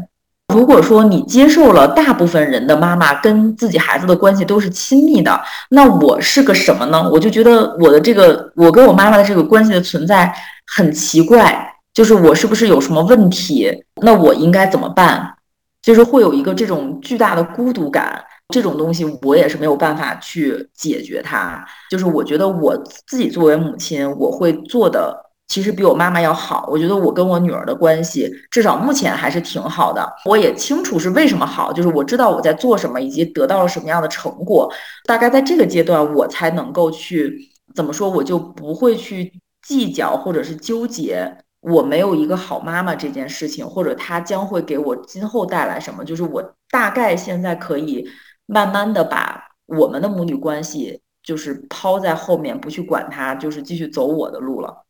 [0.52, 7.10] 如果说你接受了大部分人的妈妈跟自己孩子的关系都是亲密的，那我是个什么呢？
[7.10, 10.30] 我就觉得我的这个我跟我妈妈的这个关系的存在
[10.66, 11.66] 很奇怪。
[11.94, 13.72] 就是我是不是有什么问题？
[14.02, 15.32] 那我应该怎么办？
[15.80, 18.22] 就是会有一个这种巨大的孤独感。
[18.50, 21.64] 这种东西我也是没有办法去解决它。
[21.90, 25.29] 就是我觉得我自己作为母亲，我会做的。
[25.50, 30.08] 其实比我妈妈要好，我觉得我跟我女儿的关系至少目前还是挺好的。
[30.24, 34.72] 我也清楚是为什么好，就是我知道我在做什么，以及得到了什么样的成果。
[35.06, 39.32] 大概在这个阶段，我才能够去怎么说，我就不会去
[39.66, 46.04] 计较或者是纠结我没有一个好妈妈这件事情，或者她将会给我今后带来什么。
[46.04, 48.08] 就是我大概现在可以
[48.46, 54.86] 慢慢的把我们的母女关系就是抛在后面，不去管它，就是继续走我的路了。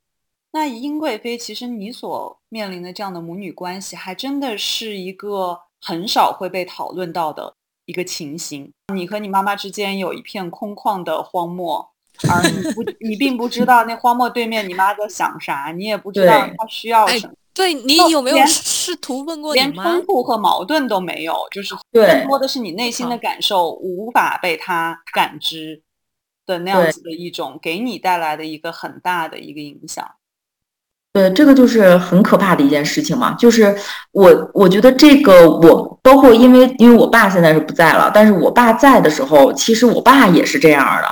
[0.52, 8.72] 那殷贵妃，其实你所面临的这样的母女关系，还真的是一个很少会被讨论到的一个情形。
[8.92, 11.88] 你和你妈妈之间有一片空旷的荒漠，
[12.28, 17.34] 而你不，你并不知道那荒漠对面你妈在想啥，你也不知道她需要什么。
[17.52, 25.82] 对你有没有试图问过连冲突和矛盾都没有，就是更多的是你内心的感受无法被她感知
[26.46, 30.08] 的那样子的一种，给你带来的一个很大的一个影响。
[31.12, 33.35] 对，这个就是很可怕的一件事情嘛。
[33.35, 33.77] 就是
[34.12, 41.09] 我，我觉得这个我包括，因为因为我爸现在是不在了，但是我爸在的时候，其实我爸也是这样的。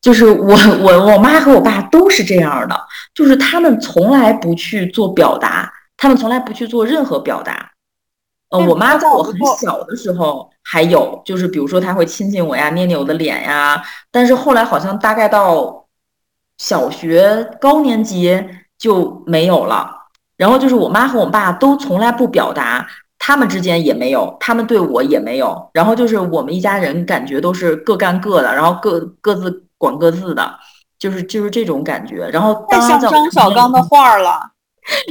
[0.00, 2.80] 就是我我我妈和我爸都是这样的，
[3.12, 7.72] 就是他们从来不去做表达，他们从来不去做任何表达。
[8.50, 15.86] 呃，我妈在我很小的时候还有，就是比如说她会亲亲我呀，捏捏我的脸呀，但是后来好像大概到
[16.58, 18.40] 小学高年级。
[18.78, 19.90] 就没有了。
[20.36, 22.86] 然后就是我妈和我爸都从来不表达，
[23.18, 25.70] 他们之间也没有，他们对我也没有。
[25.72, 30.58] 然后就是我们一家人感觉都是各干各的，然后各各自管各自的，
[30.98, 32.28] 就是就是这种感觉。
[32.30, 34.40] 然后太像张小刚的 画了，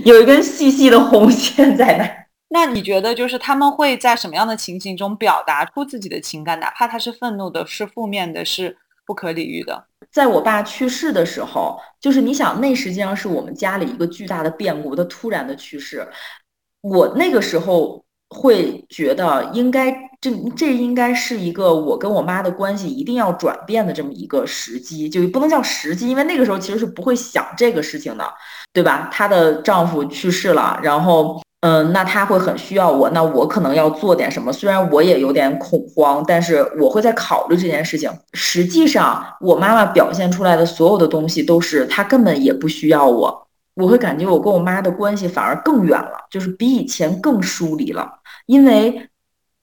[0.04, 2.24] 有一根细细的红线在那。
[2.50, 6.60] 那你觉得就是他们会在什么样的情形中表达出自己的情感？
[6.60, 9.86] 哪怕他是愤怒的，是负面的，是不可理喻的。
[10.12, 16.08] 在我爸去世的时候，就是你想，那实际上是我们家里一个巨大的变故，他突然的去世，
[16.82, 28.34] 我那个时候会觉得应该这这应该是一个我跟我妈的关系一定要转变的这么一个时机，就不能叫时机，因为那个时候其实是不会想这个事情的，
[28.72, 29.10] 对吧？
[29.12, 31.43] 她的丈夫去世了，然后。
[31.66, 34.52] 嗯，那他会很需要我，那我可能要做点什么。
[34.52, 38.12] 虽然我也有点恐慌，但是我会在考虑这件事情。
[38.34, 43.48] 实际上，我妈妈表现出来的所有的东西都是她根本也不需要我。
[43.76, 48.12] 我会感觉我跟我妈的关系反而更远了，就是比以前更疏离了，
[48.46, 49.10] 因为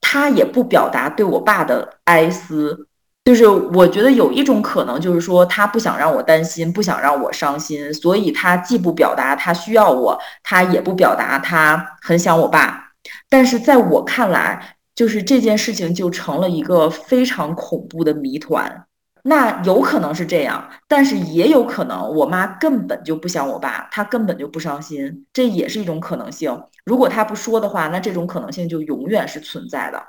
[0.01, 2.87] 她也不表达对我爸的哀思。
[3.23, 12.91] 就是我觉得有一种可能，就是说他不想让我担心，不想让我伤心，所以他既不表达他需要我，他也不表达他很想我爸。
[13.29, 18.85] 但是在我看来，就是这件事情就成了一个非常恐怖的谜团。
[19.23, 26.59] 那有可能是这样，但是也有可能我妈根本就不想我爸，她根本就不伤心，这也是一种可能性。
[26.85, 30.01] 如果她不说的话，那这种可能性就永远是存在的。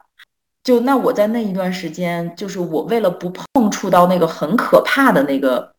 [0.64, 5.72] 就那我在那一段时间，就是我为了不碰触到那个很可怕的那个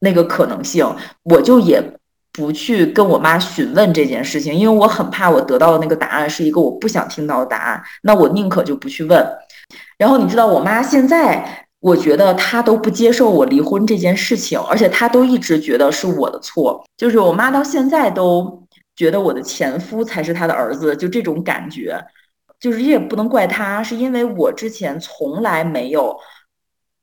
[0.00, 0.86] 那个可能性，
[1.24, 1.82] 我就也
[2.32, 9.26] 不去跟我妈询问这件事情，因为我很怕我得到的那个答案是一个我不想听到的答案，那我宁可就不去问。
[9.98, 18.62] 然后你知道，我妈现在我觉得她都不接受我离婚这件事情，而且她都一直觉得是我的错，就是我妈到现在都
[18.96, 22.02] 觉得我的前夫才是她的儿子，就这种感觉。
[22.60, 26.18] 就是也不能怪他，是因为我之前从来没有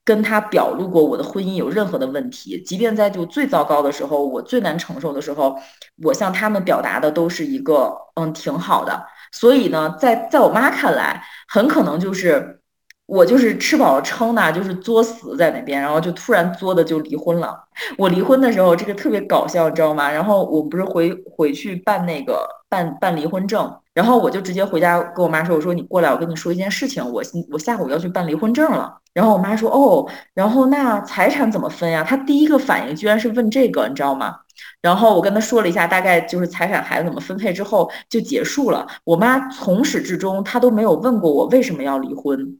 [0.03, 5.55] 跟他表露过我的婚姻有任何的问题，即便在就最糟糕的时候，我最难承受的时候，
[6.03, 9.05] 我向他们表达的都是一个嗯挺好的。
[9.31, 12.59] 所以呢，在在我妈看来，很可能就是
[13.05, 17.57] 我就是吃饱了撑的，就是作死在那边，然后就突然作的就离婚了。
[17.97, 20.11] 我离婚的时候，这个特别搞笑，你知道吗？
[20.11, 23.75] 然后我不是回回去办那个办办离婚证。
[23.95, 34.36] 然后我就直接回家跟我妈说：“我说你过来，我跟你说一件事情，我我下午要去办离婚证了。”然后我妈说：“哦，然后那财产怎么分呀？”她第一个反应居然是问这个，你知道吗？
[34.81, 38.86] 然后我跟她说了一下，大概就是财产孩子怎么分配之后就结束了。
[39.05, 42.58] 我妈从始至终她都没有问过我为什么要离婚。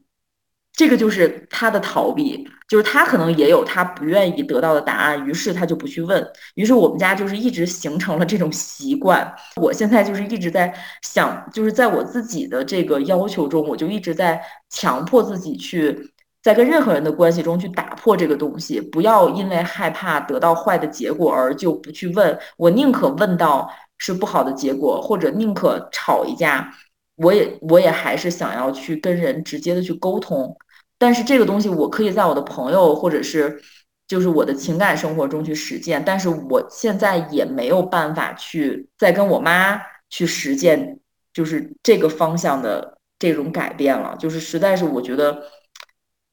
[0.76, 6.24] 这个就是他的逃避，就是他可能也有他不愿意得到的答案，于是他就不去问。
[6.54, 9.34] 于是我们家就是一直形成了这种习惯。
[9.56, 16.12] 我现在就是一直在想，就是在我自己的这个要求中，我就一直在强迫自己去
[16.42, 22.38] 在跟任何人的关系中去打破这个东西，不要因为害怕得到坏的结果而就不去问。
[22.58, 26.70] 我宁可问到是不好的结果，或者宁可吵一架，
[27.16, 30.54] 我也我也还是想要去跟人直接的去沟通。
[30.98, 33.62] 但是这个东西我可以在我的朋友或者是
[34.08, 39.78] 就是我的情感生活中去实践，但是我现在也没有办法去再跟我妈
[40.08, 40.98] 去实践，
[41.34, 45.42] 就是这个方向的这种改变了，就是实在是我觉得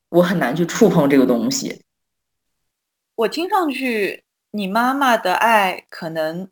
[0.09, 1.81] 我很难去触碰这个东西。
[3.15, 6.47] 我听上去你妈妈的爱可能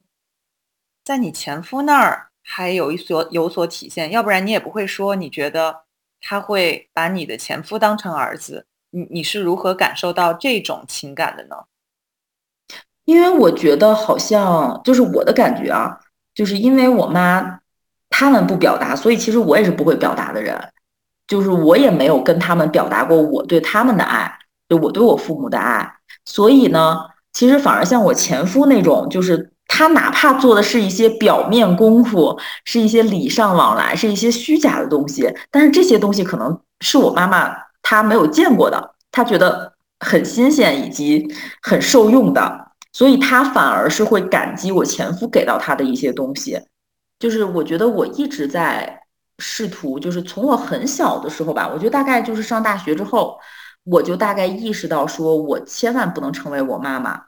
[1.03, 5.83] 在你前夫那儿还有一所有所体现，要不然你也不会说你觉得。
[6.21, 11.55] 他会把你的前夫当成儿子，你你是如何感受到这种情感的呢？
[13.05, 15.99] 因为我觉得好像就是我的感觉啊，
[16.33, 17.59] 就是因为我妈
[18.09, 20.57] 他们不表达，所以其实我也是不会表达的人，
[21.27, 25.91] 就是我也没有跟他们表达过我对他们的爱，就我对我父母的爱，
[26.25, 26.99] 所以呢，
[27.33, 29.51] 其实反而像我前夫那种，就是。
[29.73, 41.25] 他哪怕做的是一些表面功夫，是一些礼尚往来，是一些虚假的东西，但是这些东西可能是我妈妈她没有见过的，她觉得很新鲜以及
[41.61, 46.59] 很受用的，所以她反而是会感激我前夫给到她的一些东西。
[47.17, 49.03] 就是我觉得我一直在
[49.39, 53.39] 试图，就是从我很小的时候吧，我觉得大概就是上大学之后，
[53.85, 57.21] 我就大概意识到，说我千万不能成为我妈妈，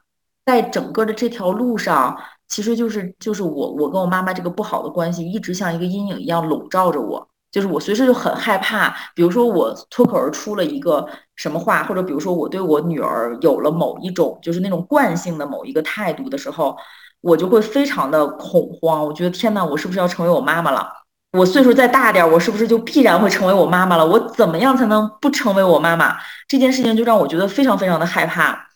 [0.46, 2.20] 在整个的这条路上。
[2.48, 8.96] 其实就是就是我我跟我妈妈这个不好的关系，一直像一个阴影一样笼罩着我，就是我随时就很害怕。
[9.16, 16.76] 比如说我脱口而出了一个什么话，或者比如说我对我女儿有了某一种就是那种惯性的某一个态度的时候，
[17.22, 19.04] 我就会非常的恐慌。
[19.04, 20.88] 我觉得天呐，我是不是要成为我妈妈了？
[21.32, 24.06] 我岁数再大点，我是不是就必然会成为我妈妈了？
[24.06, 26.16] 我怎么样才能不成为我妈妈？
[26.48, 28.68] 这件事情就让我觉得非常非常的害怕。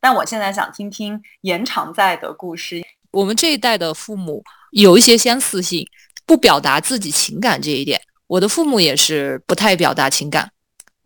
[0.00, 2.82] 但我现在想听听延长在的故事。
[3.10, 5.86] 我们这一代的父母有一些相似性，
[6.24, 8.00] 不表达自己情感这一点。
[8.26, 10.50] 我的父母也是不太表达情感。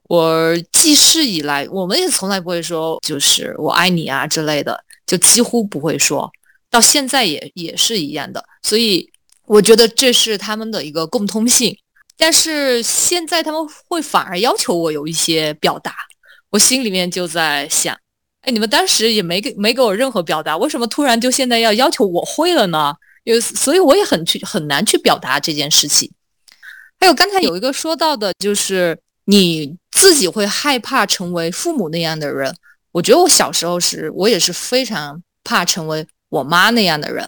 [0.04, 6.30] 我记事以来，我们也从来不会说就是我爱你啊之类的，就几乎不会说，
[6.68, 8.44] 到现在也也是一样的。
[8.62, 9.10] 所以
[9.46, 11.76] 我觉得这是他们的一个共通性。
[12.16, 15.96] 但是现在他们会反而要求我有一些表达，
[16.50, 17.98] 我心里面就在想，
[18.44, 22.94] 哎，你们当时也没给没给我任何表达，为什么突然就现在要要求我会了呢？
[23.24, 26.10] 有，所以我也很去很难去表达这件事情。
[27.00, 32.54] 还有刚才有一个说到的，就是你自己会害怕成为父母那样的人。
[32.92, 37.26] 我觉得我小时候是，我也是非常怕成为我妈那样的人。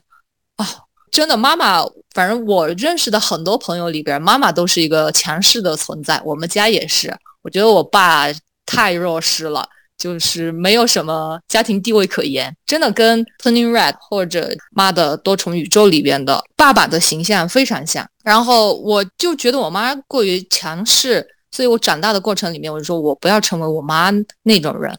[0.58, 0.64] 哦，
[1.10, 1.82] 真的，妈妈，
[2.14, 6.20] 反正我认识的很多朋友里边，妈妈都是一个强势的存在。
[6.24, 8.26] 我们家也是，我觉得我爸
[8.66, 9.66] 太弱势了。
[9.98, 18.06] 就是没有什么家庭地位可言，真的跟《Turning Red》或者《妈的多重宇宙》里边的爸爸的形象非常像。
[18.22, 24.94] 然后我就觉得我妈过于强势，所以我长大的过程里面，我就说我不要成为我妈那种人。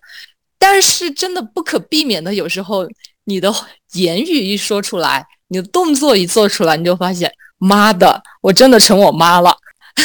[0.58, 2.88] 但是真的不可避免的，有时候
[3.26, 3.54] 你的
[3.94, 9.56] 言语一说出来，你的动作一做出来，你就发现妈的，我真的成我妈了。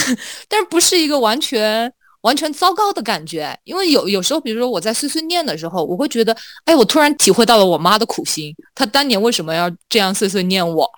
[0.48, 1.90] 但不是一个完全。
[2.22, 10.88] 完全糟糕的感觉，因为有有时候，比如说我在碎碎念的时候，我会觉得，哎，我突然体会到了我妈的苦心，她当年为什么要这样碎碎念我，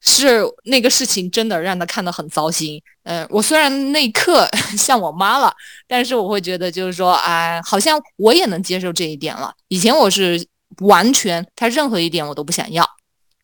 [0.00, 2.82] 是那个事情真的让她看得很糟心。
[3.04, 5.52] 嗯，我虽然那一刻 像我妈了，
[5.86, 9.52] 但是我会觉得就是说，哎，好像我也能接受这一点了。
[9.68, 10.46] 以前我是
[10.78, 12.88] 完全她任何一点我都不想要，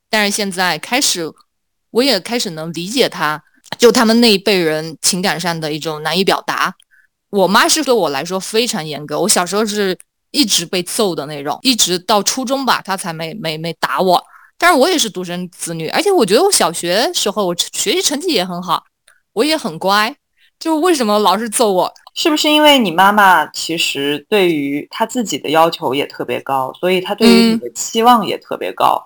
[0.09, 1.31] 但是现在开始，
[1.91, 3.43] 我也开始能理解她，
[3.79, 6.75] 就他们那一辈人情感上的一种难以表达。
[7.31, 9.97] 我妈是对我来说非常严格，我小时候是
[10.31, 14.23] 一直被揍的那种，一直到初中吧，她才没没没打我。
[14.59, 18.83] 但是我也是独生子女，而且我觉得我小学时候我学习成绩也很好，
[19.33, 20.15] 我也很乖。
[20.59, 21.93] 就为什么老是揍我？
[22.15, 28.99] 是不是因为你妈妈其实对于她自己的要求也特别高，所以她对于你的期望也特别高？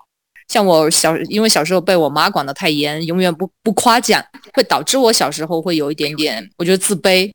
[0.47, 7.29] 像我小，因为小时候被我妈管得太严，永远不不夸奖，会导致我小时候会有一点点，我觉得自卑。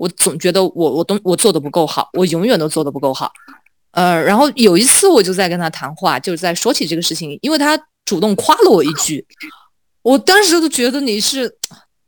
[0.00, 3.30] 我总觉得我我都我做的不够好，我永远都做的不够好，
[3.90, 9.22] 呃，然后有一次我就在跟他谈话，就是在说起这个事情，因为他主动夸了我一句，
[10.00, 11.54] 我当时都觉得你是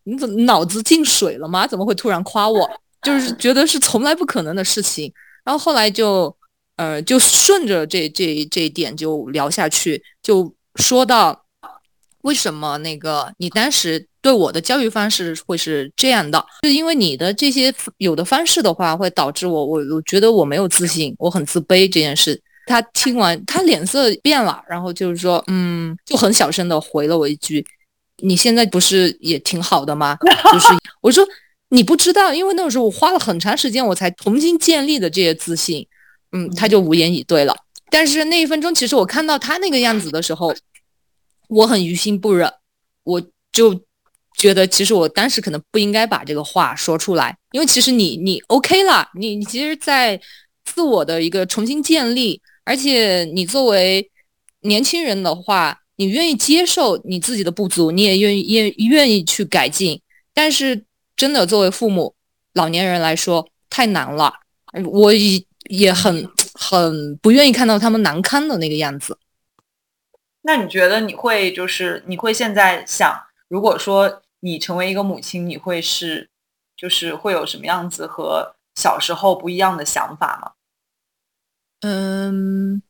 [0.04, 1.66] 你怎么脑子进水了吗？
[1.66, 2.66] 怎么会突然夸我？
[3.02, 5.12] 就是觉得是从来不可能的事情。
[5.44, 6.34] 然后后来就
[6.76, 11.44] 呃就顺着这这这一点就聊下去，就说到
[12.22, 14.08] 为什么那个你当时。
[14.22, 22.40] 对我的教育方式会是这样的，就因为你的这些有的方式的话，会导致我我我觉得我没有自信，我很自卑这件事。
[22.66, 27.66] 他听完，他脸色变了，然后就是说，嗯，就很小声的回了我一句
[28.22, 30.16] ：“你现在不是也挺好的吗？”
[30.52, 30.68] 就是
[31.02, 31.26] 我说
[31.70, 35.84] 你不知道，因为那个时候我花了很长时间，我才重新建立的这些自信。
[36.30, 37.56] 嗯，他就无言以对了。
[37.90, 40.54] 但是那一分钟，其实我看到他那个样子的时候，
[41.48, 42.48] 我很于心不忍，
[43.02, 43.20] 我
[43.50, 43.80] 就。
[44.36, 50.20] 觉得其实我当时可能不应该把这个话说出来，因为其实你你 OK 了，你你其实，在
[50.64, 54.10] 自我的一个重新建立，而且你作为
[54.60, 60.00] 年轻人的话，你愿意接受你自己的不足，你也愿意愿愿意去改进。
[60.34, 60.84] 但是
[61.16, 62.14] 真的作为父母，
[62.54, 64.32] 老年人来说太难了，
[64.90, 69.18] 我也也很很不愿意看到他们难堪的那个样子。
[70.42, 73.14] 那你觉得你会就是你会现在想，
[73.52, 74.22] 如果说。
[74.44, 76.28] 你成为一个母亲，你会是，
[76.76, 80.50] 就是会有什么样子和小时候不一样的想法吗？
[81.82, 82.82] 嗯，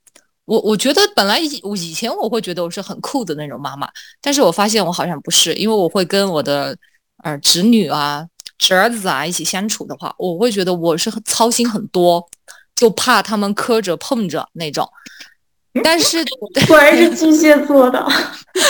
[0.47, 3.87] 我我觉得本来以我以前我会觉得我是很酷的那种妈妈，
[4.23, 6.75] 但是我发现我好像不是，因为我会跟我的
[7.23, 12.27] 呃侄女啊、侄儿子啊一起相处的话，我会觉得我是操心很多，
[12.75, 14.91] 就怕他们磕着碰着那种。
[15.83, 16.23] 但是
[16.69, 18.07] 果然是巨蟹座的，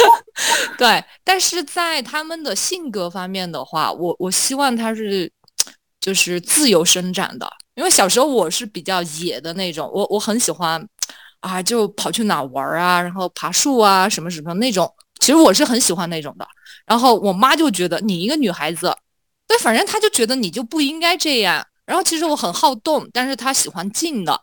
[0.78, 1.02] 对。
[1.24, 5.30] 但是在他们的性格方面的话，我我希望他是
[6.00, 7.50] 就是自由生长的。
[7.74, 10.86] 因为小时候我是比较野的那种，我我很喜欢
[11.40, 14.92] 啊，就跑去哪玩啊，然后爬树啊，什么什么那种。
[15.18, 16.46] 其实我是很喜欢那种的。
[16.84, 18.94] 然后我妈就觉得你一个女孩子，
[19.48, 21.64] 对，反正她就觉得你就不应该这样。
[21.86, 24.38] 然后其实我很好动，但是她喜欢静的。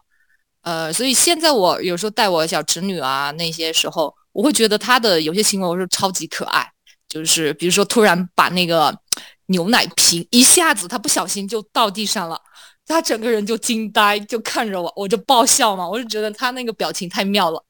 [0.62, 6.70] 呃，所以现在我有时候带我小侄女啊，那些时候我会觉得她的有些行为我是超级可爱，
[7.08, 8.94] 就是比如说突然把那个
[9.48, 12.40] 牛奶瓶一下子她不小心就倒地上了，
[12.86, 17.64] 她整个人就惊呆，就看着我，我就爆笑嘛，我就觉得她那个表情太妙了。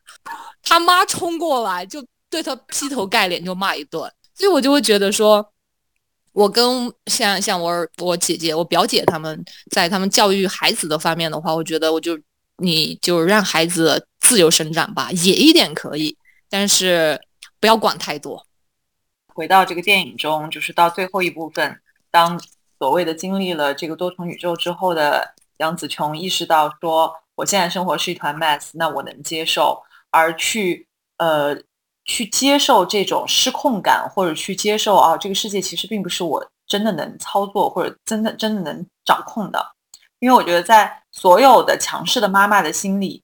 [0.62, 4.02] 他妈冲过来就对她劈头盖脸就骂一顿，
[4.36, 5.54] 所以我就会觉得说，
[6.34, 12.20] 我跟像像我我姐姐、我表姐他们在他们教育孩子的方面的话，我觉得我就
[12.60, 16.18] 你就让孩子自由生长吧，野一点可以，
[16.50, 17.22] 但是
[17.60, 18.46] 不要管太多。
[19.34, 21.80] 回到这个电影中，就是到最后一部分，
[22.12, 22.40] 当
[22.78, 29.82] 所谓的经历了这个多重宇宙之后的杨紫琼意识到说，我现在生活是一团 mess，那我能接受，
[30.12, 30.88] 而去
[31.18, 31.58] 呃
[32.04, 39.66] 去接受这种失控感，或者去接受啊，这个世界其实并不是我真的能操作或者真的真的能掌控的，
[40.20, 43.24] 因为我觉得在所有的强势的妈妈的心理，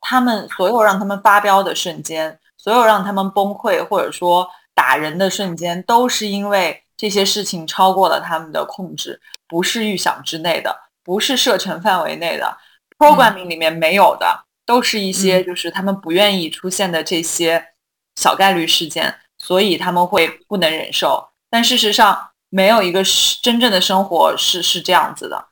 [0.00, 4.48] 他们所有让他们发飙的瞬间，所有让他们崩溃或者说。
[4.76, 9.18] 打人的瞬间都是因为这些事情超过了他们的控制，
[9.48, 12.54] 不是预想之内的，不是射程范围内的
[12.98, 17.68] ，programming 里面没有的，都是一些就是他们不愿意出现的这些
[18.16, 21.26] 小概率事件，所以他们会不能忍受。
[21.48, 25.46] 但事实上，没有一个是真正的生活是是这样子的。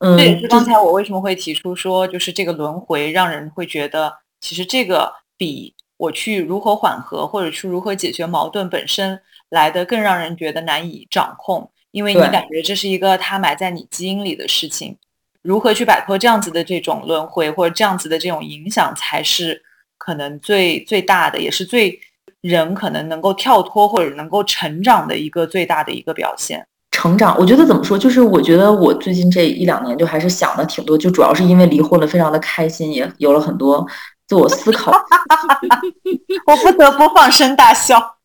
[0.00, 5.74] 嗯，这也是刚才我为什么会提出说，就是这个轮回让人会觉得，其实这个比。
[6.00, 9.20] 我去如何缓和，或者去如何解决矛盾本身
[9.50, 14.96] 来的更让人觉得难以掌控，因为你感觉这是一个它埋在你基因里的事情。
[15.42, 19.62] 如何去摆脱这样子的这种轮回，或者这样子的这种影响，才是
[19.98, 22.00] 可能最最大的，也是最
[22.40, 26.66] 人可能能够跳脱或者能够成长的一个最大的一个表现。
[27.00, 33.86] 成长，我觉得怎么说，就是我觉得我最近这一两年就还是想的挺多，就主要是因为离婚了，非常的开心，也有了很多。
[34.28, 34.92] 自我思考，
[36.46, 38.16] 我不得不放声大笑。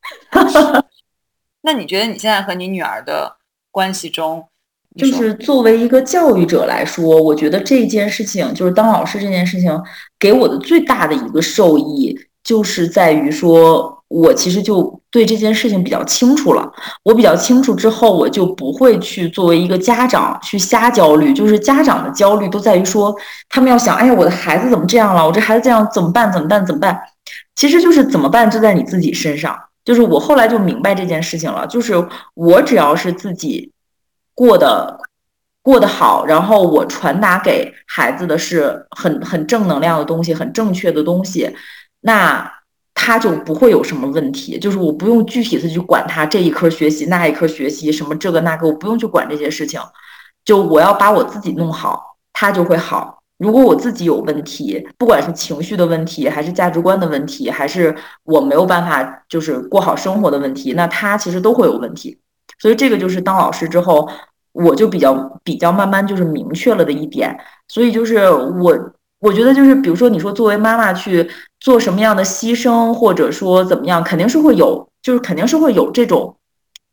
[1.63, 3.37] 那你觉得你现在和你女儿的
[3.71, 4.45] 关系中，
[4.97, 9.71] 就是作为一个教育者来说，我觉得这件事情，就是当老师这件事情，
[10.19, 12.13] 给我的最大的一个受益，
[12.43, 13.93] 就是在于说。
[14.07, 16.69] 我其实就对这件事情比较清楚了。
[17.01, 21.33] 我比较清楚之后，我就不会去作为一个家长去瞎焦虑。
[21.33, 23.15] 就是家长的焦虑都在于说，
[23.47, 25.25] 他们要想，哎呀，我的孩子怎么这样了？
[25.25, 26.29] 我这孩子这样怎么办？
[26.33, 26.65] 怎么办？
[26.65, 26.99] 怎么办？
[27.55, 29.57] 其实就是怎么办，就在你自己身上。
[29.85, 31.65] 就是我后来就明白这件事情了。
[31.65, 31.93] 就是
[32.33, 33.71] 我只要是自己
[34.33, 34.99] 过得
[35.61, 41.55] 过得好，然后我传达给孩子的是很很正能量的东西，很正确的东西，
[42.01, 42.51] 那。
[42.97, 49.79] 他就不会有什么问题，就是我不用具体的去管他这一科学习那一科学习什么这个那个，我不用去管这些事情，
[50.43, 53.21] 就我要把我自己弄好，他就会好。
[53.37, 57.93] 如果我自己有问题，不管是情绪的问题，还是价值观的问题，还是
[58.23, 62.17] 我没有办法就是过好生活的问题，那他其实都会有问题。
[62.57, 64.09] 所以这个就是当老师之后，
[64.53, 67.37] 我就比较比较慢慢就是明确了的一点。
[67.67, 68.73] 所以就是我。
[69.19, 71.27] 我觉得就是，比如说，你说作为妈妈去
[71.65, 76.37] 做什么样的牺牲，或者说怎么样，肯定是会有，就是肯定是会有这种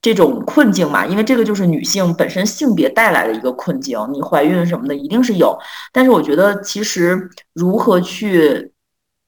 [0.00, 1.04] 这种困境嘛。
[1.04, 5.54] 因为这个就是女性本身性别带来的一个困境，你怀孕什么的一定是有。
[5.92, 8.72] 但是我觉得，其实如何去，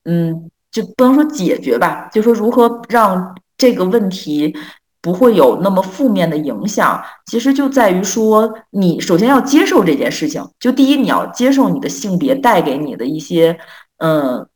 [0.06, 4.56] 嗯，就不能说解决吧，就说如何让这个问题。
[5.04, 10.42] 不会有那么负面的影响，其实就在于说，你首先要接受这件事情。
[10.58, 13.54] 就第一，你要接受你的性别带给你的一些，
[13.98, 14.48] 嗯，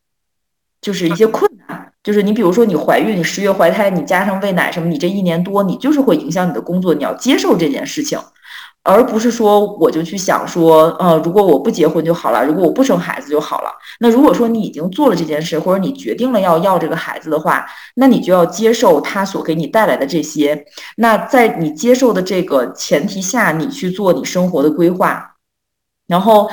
[0.81, 1.93] 就是一些困难。
[2.03, 6.95] 就是你比如说你怀孕，你十月怀胎，你加上喂奶什么，你这一年多，你就是会影响你的工作。
[6.95, 8.19] 你要接受这件事情。
[8.85, 13.71] 而不是说我就去想说，呃，如果我不结婚就好了，如果我不生孩子就好了。
[14.01, 17.67] 那如果说你已经做了这件事，或者你决定了要要这个孩子的话，
[17.97, 20.65] 那你就要接受他所给你带来的这些。
[20.97, 25.35] 那在你接受的这个前提下，你去做你生活的规划。
[26.07, 26.49] 然后，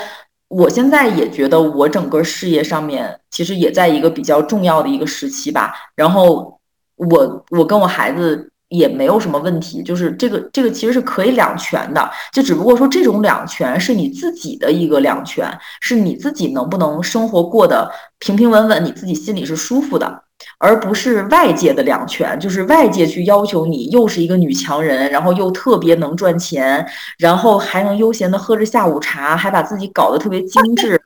[0.48, 5.74] 我现在也觉得我整个事业上面其实也在一个比较重要的一个时期吧。
[5.96, 6.60] 然后，
[6.96, 8.52] 我我跟我孩子。
[8.70, 15.48] 也没有什么问题，就是这个这个其实是可以两全的，就只不过说这种两全是你自己的一个两全，
[15.82, 20.24] 是你自己能不能生活过得平平稳稳，你自己心里是舒服的，
[20.60, 26.86] 而不是外界的两全，就是外界去要求你又是一个女强人，然后又特别能赚钱，
[27.18, 31.02] 然后还能悠闲的喝着下午茶，还把自己搞得特别精致。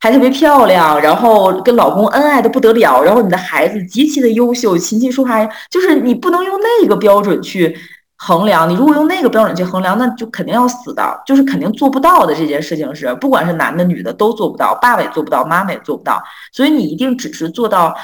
[0.00, 7.74] 还特别漂亮，然后跟老公恩爱的不得了，然后你的孩子极其的优秀，琴棋书画，就是你不能用那个标准去
[8.18, 8.68] 衡量。
[8.68, 12.34] 你如果用那个标准去衡量，那就肯定要死的，就是肯定做不到的。
[12.34, 16.22] 这件事情是，不管是男的女的都做不到，爸爸也做不到，妈妈也做不到。
[16.52, 17.96] 所以你一定只是做到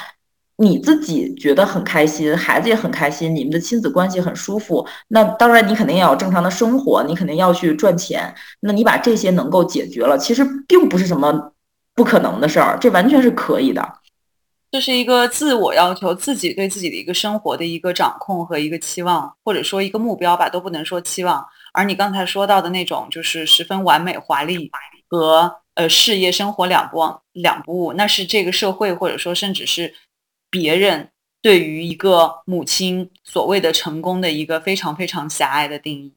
[0.61, 4.87] 你自己觉得很开心，孩子也很开心，你们的亲子关系很舒服。
[5.09, 8.35] 那当然，你肯定要有正常的生活，你肯定要去赚钱。
[8.61, 11.53] 那你把这些能够解决了，其实并不是什么。
[11.93, 13.87] 不可能的事儿，这完全是可以的。
[14.71, 21.45] 这是一个自我要求，自己对自己的一个生活的一个掌控和一个期望，或者说一个目标吧，都不能说期望。
[21.75, 24.71] 而你刚才说到的那种，就是十分完美、华丽
[25.11, 27.03] 和呃事业、生活两不、
[27.33, 29.93] 两不误，那是这个社会或者说甚至是
[30.51, 36.15] 别人对于一个母亲所谓的成功的一个非常非常狭隘的定义。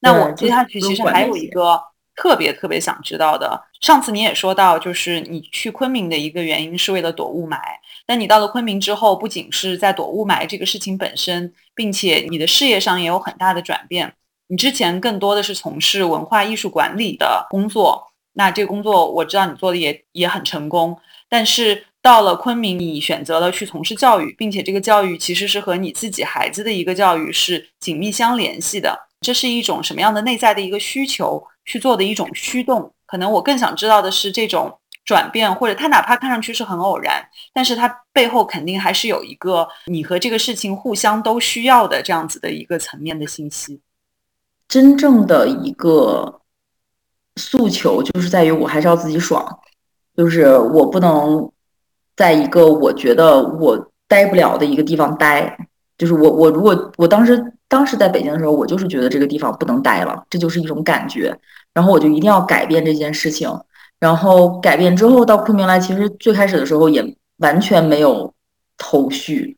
[0.00, 1.80] 那我接下去其实还有一个。
[2.18, 7.58] 特别特别想知道的，上次你也说到，就是你去昆明的一个原因是为了躲雾霾。
[8.06, 14.14] 但你到了昆明之后，不仅是在躲雾霾这个事情本身，并且你的事业上也有很大的转变。
[14.46, 18.02] 你之前更多的是从事文化艺术管理的工作，
[18.32, 20.98] 那这个工作我知道你做的也也很成功。
[21.28, 28.96] 但是到了昆明，你选择了去从事教育，并且这个教育其实是和你自己孩子的一个教育是紧密相联系的。
[29.22, 31.42] 这是一种什么样的内在的一个需求？
[31.64, 37.20] 去做的一种驱动，可能我更想知道的是这种转变，或者它哪怕看上去是很偶然，
[37.52, 43.80] 但是它背后肯定还是有一个你和这个事情互相都需要的这样子的一个层面的信息。
[44.68, 46.40] 真正的一个
[47.34, 49.58] 诉求就是在于我还是要自己爽，
[50.16, 51.50] 就是我不能
[52.16, 55.56] 在一个我觉得我待不了的一个地方待，
[55.98, 57.52] 就是我我如果我当时。
[57.68, 61.36] 当时在北京的时候，我就是觉得这个地方不能待了，这就是一种感觉。
[61.74, 63.50] 然后我就一定要改变这件事情。
[63.98, 67.04] 然后改变之后到昆明来，其实最开始的时候也
[67.38, 68.32] 完全没有
[68.78, 69.56] 头绪，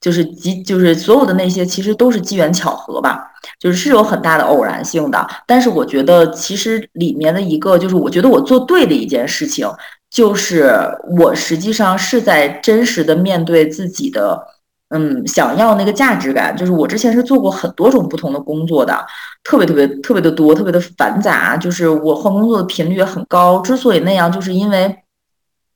[0.00, 3.28] 就是机就是所有的那些其实都是机缘巧合吧，
[3.58, 5.26] 就是是有很大的偶然性的。
[5.44, 9.68] 但是我觉得其实里面的一个就是我觉得我做对的一件事情，
[10.10, 10.72] 就是
[11.18, 14.46] 我实际上是在真实的面对自己的。
[14.90, 18.98] 嗯，想要那个价值感，就是我之前是做过很多种不同的工作的，
[19.44, 21.54] 特别特别特别的多，特别的繁杂。
[21.58, 23.60] 就是我换工作的频率也很高。
[23.60, 24.96] 之所以那样，就是因为，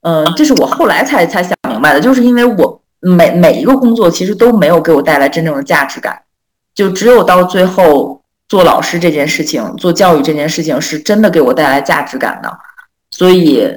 [0.01, 6.19] 嗯，这是我后来才才想明白的，就是因为我每每一个工作其实都没有给我带来真正的价值感，
[6.75, 8.19] 就只有到最后
[8.49, 12.51] 做老师这件事情，做教育这件事情是真的给我带来价值感的，
[13.11, 13.77] 所以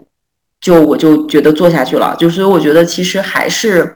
[0.62, 2.16] 就我就觉得做下去了。
[2.20, 3.96] 就所以我觉得其实还是。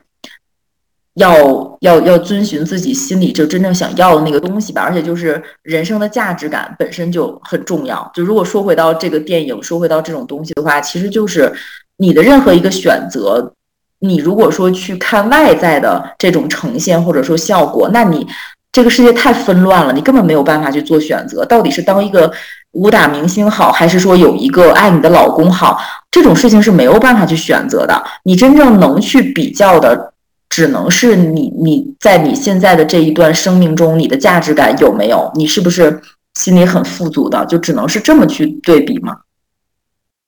[1.15, 8.09] 要要要遵循自己心里就真正想要的那个东西吧，而且就是人生的价值感本身就很重要。
[8.13, 11.51] 就如果说回到这个电影，说回到这种东西的话，其实就是
[11.97, 13.51] 你的任何一个选择，
[13.99, 18.25] 你如果说去看外在的这种呈现或者说效果，那你
[18.71, 21.43] 这个世界太纷乱了，你根本没有办法去做选择。
[21.43, 22.31] 到底是当一个
[22.71, 25.79] 武打明星好，还是说有一个爱你的老公好？
[26.11, 28.03] 这种事情是没有办法去选择的。
[28.23, 30.13] 你真正能去比较的。
[30.49, 35.31] 只能是你，你在你现在的这一段生命中，你的价值感有没有？
[35.35, 36.01] 你是不是
[36.33, 37.45] 心里很富足的？
[37.45, 39.15] 就只能是这么去对比吗？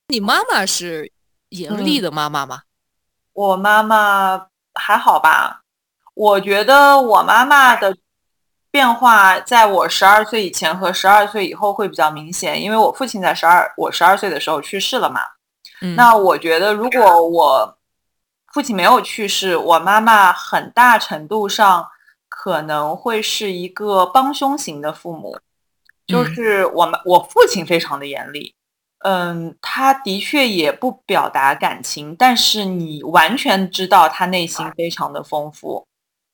[0.09, 1.11] 你妈妈是
[1.49, 2.59] 严厉的妈妈吗？
[3.33, 5.61] 我妈妈还好吧。
[6.13, 7.97] 我觉得我妈妈的
[8.71, 15.21] 变化，在我十二岁以前和十二岁以后会比较明显，因为我父亲在十二我十二岁的时候去世了嘛。
[15.81, 17.77] 嗯，那我觉得如果我。
[18.53, 21.87] 父亲没有去世，我妈妈很大程度上
[22.27, 25.39] 可能会是一个帮凶型的父母，
[26.05, 28.53] 就是我们我父亲非常的严厉，
[29.05, 35.87] 嗯，他的确也不表达感情，但是你完全知道他内心非常的丰富，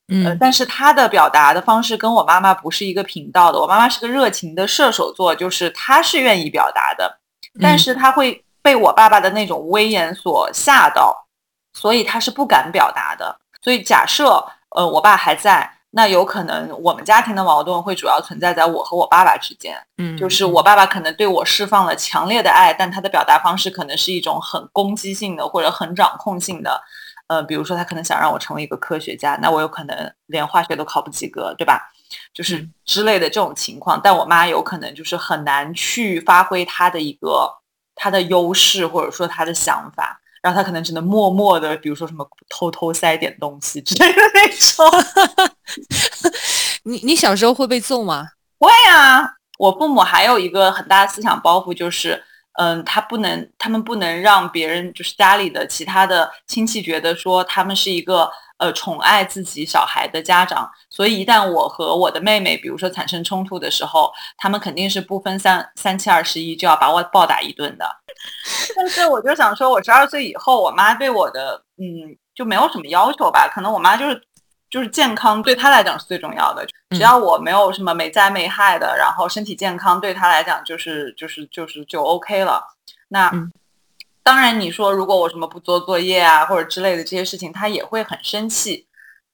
[0.09, 7.19] 嗯，但是他的表达的方式跟我妈妈不是一个频道的，我妈妈是个热情的射手座，就是她是愿意表达的，
[7.61, 11.25] 但是她会被我爸爸的那种威严所吓到。
[11.73, 13.37] 所以她是不敢表达的。
[13.61, 14.43] 所以假设，
[14.75, 19.77] 呃，我爸还在，那有可能我们家庭的矛盾会主要存在在我和我爸爸之间。
[19.97, 26.81] 嗯，就是我爸爸可能对我释放了强烈的爱，但他的表达方式可能是一种很攻击性的或者很掌控性的。
[27.27, 31.81] 呃，比如说他可能想让我成为一个科学家，那我有可能连化学都考不及格，对吧？
[32.33, 33.99] 就是之类的这种情况。
[34.01, 37.51] 但我妈有可能就是很难去发挥她的一个
[37.95, 40.19] 她的优势，或者说她的想法。
[40.41, 45.51] 然后她可能只能默默的，比如说什么偷偷塞点东西之类的那种。
[46.83, 48.25] 你你小时候会被揍吗？
[48.57, 49.33] 会啊！
[49.59, 52.23] 我父母还有一个很大的思想包袱，就是
[52.57, 58.29] 嗯，他不能，他们不能让别人，就是家里的其他的亲戚觉得说他们是一个。
[58.59, 67.85] 呃，宠爱自己小孩的家长，所以一旦我和我的妹妹，比如说产生冲突的时候，他们肯定是不分三三七二十一就要把我暴打一顿的。
[68.75, 73.47] 但是我就想说，我十二岁以后，我妈对我的嗯就没有什么要求吧？
[73.47, 74.19] 可能我妈就是
[74.69, 82.63] 就是健康对他来讲是最重要的，只要我没有什么没灾没害的，然后身体健康对他来讲就是就是就是就 OK 了。
[83.09, 83.31] 那。
[84.23, 88.85] 当然你说如果我什么不做作业啊或者之类的这些事情，他也会很生气。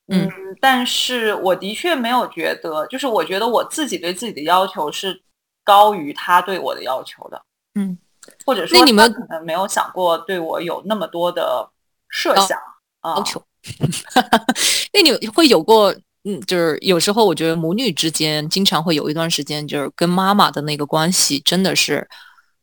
[0.07, 0.29] 嗯，
[0.61, 5.19] 但是我的确没有觉得，就是我觉得我自己对自己的要求是
[5.63, 7.41] 高于他对我的要求的。
[7.73, 7.97] 嗯，
[8.45, 11.67] 或者说那你们可能没有想过对我有那么多的
[12.07, 12.59] 设想
[13.01, 13.41] 啊要求。
[14.93, 15.93] 那你会有过，
[16.25, 22.07] 嗯，就是有时候我觉得母女之间经常会有一段时间，就是跟妈妈的那个关系真的是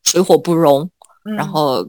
[0.05, 0.91] 水火不容，
[1.25, 1.89] 嗯然后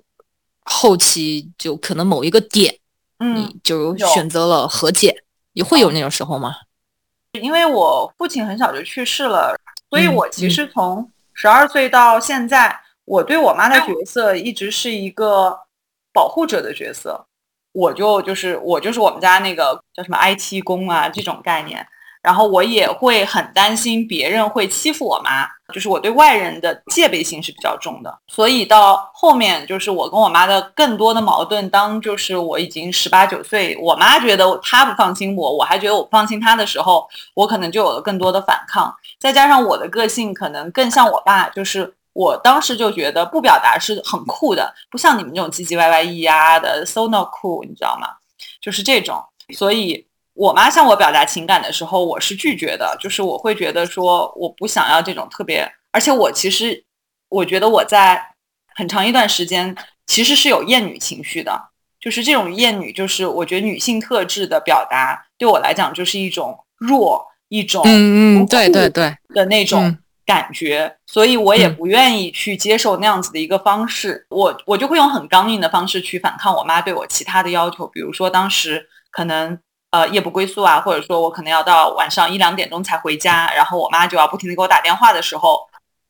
[0.63, 2.77] 后期就可能某一个点，
[3.19, 6.55] 嗯，你就选择了和解，也会有那种时候吗？
[7.41, 9.55] 因为我父亲很小就去世了，
[9.89, 15.57] 所以嗯我其实从十二岁到现在，我对我妈的角色一直是一个
[16.13, 17.25] 保护者的角色。
[17.73, 21.85] 我就就是我就是我们家那个叫什么 IT 工啊这种概念，
[22.21, 28.19] 然后我也会很担心别人会欺负我妈，就是我对外人的戒备心是比较重的。
[28.27, 48.07] 所以到后面就是我跟我妈的更多的矛盾，当就是我已经十八九岁，我妈觉得她不放心我，我还觉得我不放心她的时候，我可能就有了更多的反抗，再加上我的个性可能更像我爸，就是我当时就觉得不表达是很酷的，不像你们这种唧唧歪歪咿呀的 so not cool，你知道吗？
[48.61, 56.83] 就是这种，所以我妈向我表达情感的时候，我是拒绝的，就是我会觉得说我不想要这种特别，而且我其实
[57.29, 58.21] 我觉得我在
[58.75, 79.57] 很长一段时间其实是有厌女情绪的，就是这种厌女，就是我觉得女性特质的表达对我来讲就是一种弱，一种嗯嗯，对对对，的那种嗯感觉，所以我也嗯不愿意去接受那样子的一个方式，我我就会用很刚硬的方式去反抗我妈对我其他的要求，比如说当时可能
[79.91, 85.59] 呃夜不归宿啊，或者说我可能要到晚上一两点钟才回家，然后我妈就要不停的给我打电话的时候，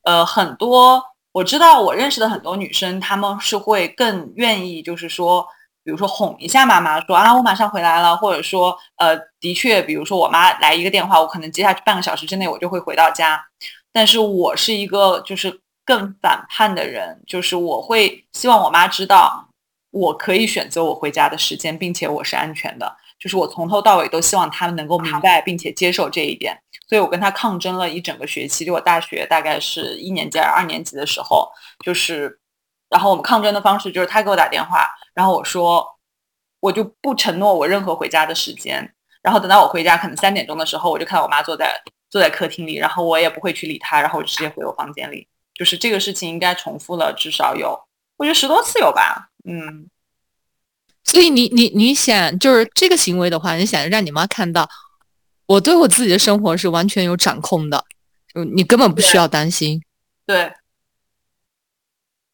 [0.02, 1.02] 呃，很多
[1.32, 5.46] 我知道我认识的很多女生，她们是会更愿意就是说。
[5.84, 13.44] 比如说哄一下妈妈，说啊我马上回来了，或者说呃的确，比如说我妈来一个电话，我可能接下去半个小时之内我就会回到家。
[13.92, 19.48] 但是我是一个就是更反叛的人，就是我会希望我妈知道
[19.90, 22.96] 我可以选择我回家的时间，并且我是安全的。
[23.18, 28.64] 就是我从头到尾都希望他们能够明白并且接受这一点，所以我跟他抗争了一整个学期。
[28.64, 31.48] 就我大学大概是一年级还是二年级的时候，
[31.84, 32.40] 就是，
[32.88, 35.86] 然后我们抗争的方式就是他给我打电话，然后我说
[36.58, 41.80] 我就不承诺我任何回家的时间，然后等到我回家可能三点钟的时候，我就看到我妈坐在
[42.12, 45.26] 坐在客厅里，然后我也不会去理他，然后我就直接回我房间里。
[45.54, 47.88] 就是这个事情应该重复了至少有，
[48.18, 49.88] 我觉得十多次有吧，嗯。
[51.04, 54.68] 所以你你你想就是这个行为的话，你想让你妈看到
[55.46, 57.86] 我对我自己的生活是完全有掌控的，
[58.34, 59.82] 就你根本不需要担心。
[60.26, 60.52] 对，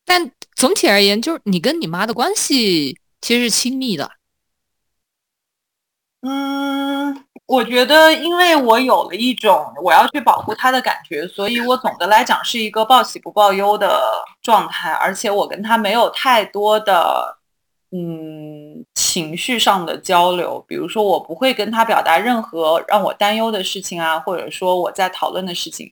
[0.05, 4.11] 但总体而言，就是你跟你妈的关系其实是亲密的。
[6.21, 14.03] 嗯，我觉得因为我有了一种我要去保护他的感觉，所以我总的来讲是一个报喜不报忧的
[14.43, 17.39] 状态，而且我跟他没有太多的
[17.91, 25.91] 嗯情绪上的交流，比如说我不会跟他表达任何让我担忧的事情啊，或者说我在讨论的事情。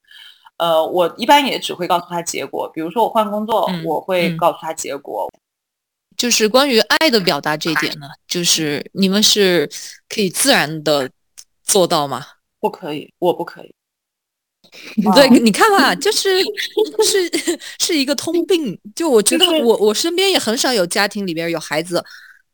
[0.59, 4.37] 呃，我一般也只会告诉他结果，比如说我换工作，嗯我会嗯。
[4.37, 5.27] 告诉他结果，
[6.17, 9.67] 就是关于爱的表达这一点呢，就是你们是
[10.09, 11.11] 可以自然的
[11.67, 12.25] 做到吗？
[12.59, 13.75] 不可以，我不可以。
[15.15, 16.43] 对，你看吧，就是
[17.05, 18.79] 是 是一个通病。
[18.95, 22.03] 就我觉得就是我我身边也很少有家庭里边有孩子，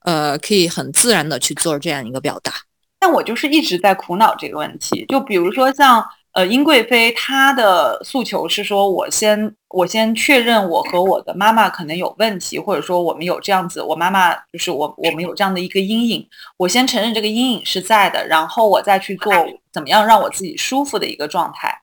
[0.01, 2.53] 呃，可以很自然的去做这样一个表达。
[2.99, 5.07] 但我就是一直在苦恼这个问题。
[5.09, 16.27] 就比如说像呃殷贵妃，她的诉求是说，我先我先确认我和我的妈妈可能有问题，或者说我们有这样子，我妈妈就是我我们有这样的一个阴影，
[16.57, 19.33] 我先承认这个阴影是在的，然后我再去做
[19.73, 21.83] 怎么样让我自己舒服的一个状态。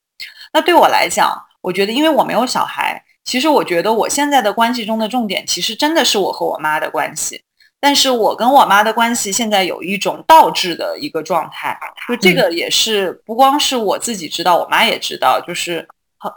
[0.52, 1.32] 那对我来讲，
[1.62, 7.44] 我觉得因为我没有小孩，其实我觉得我现在的关系中的重点，其实真的是我和我妈的关系。
[7.82, 11.78] 但是我跟我妈的关系现在有一种倒置的一个状态，
[12.08, 15.88] 就这个也是不光是我自己知道，我妈也知道，就是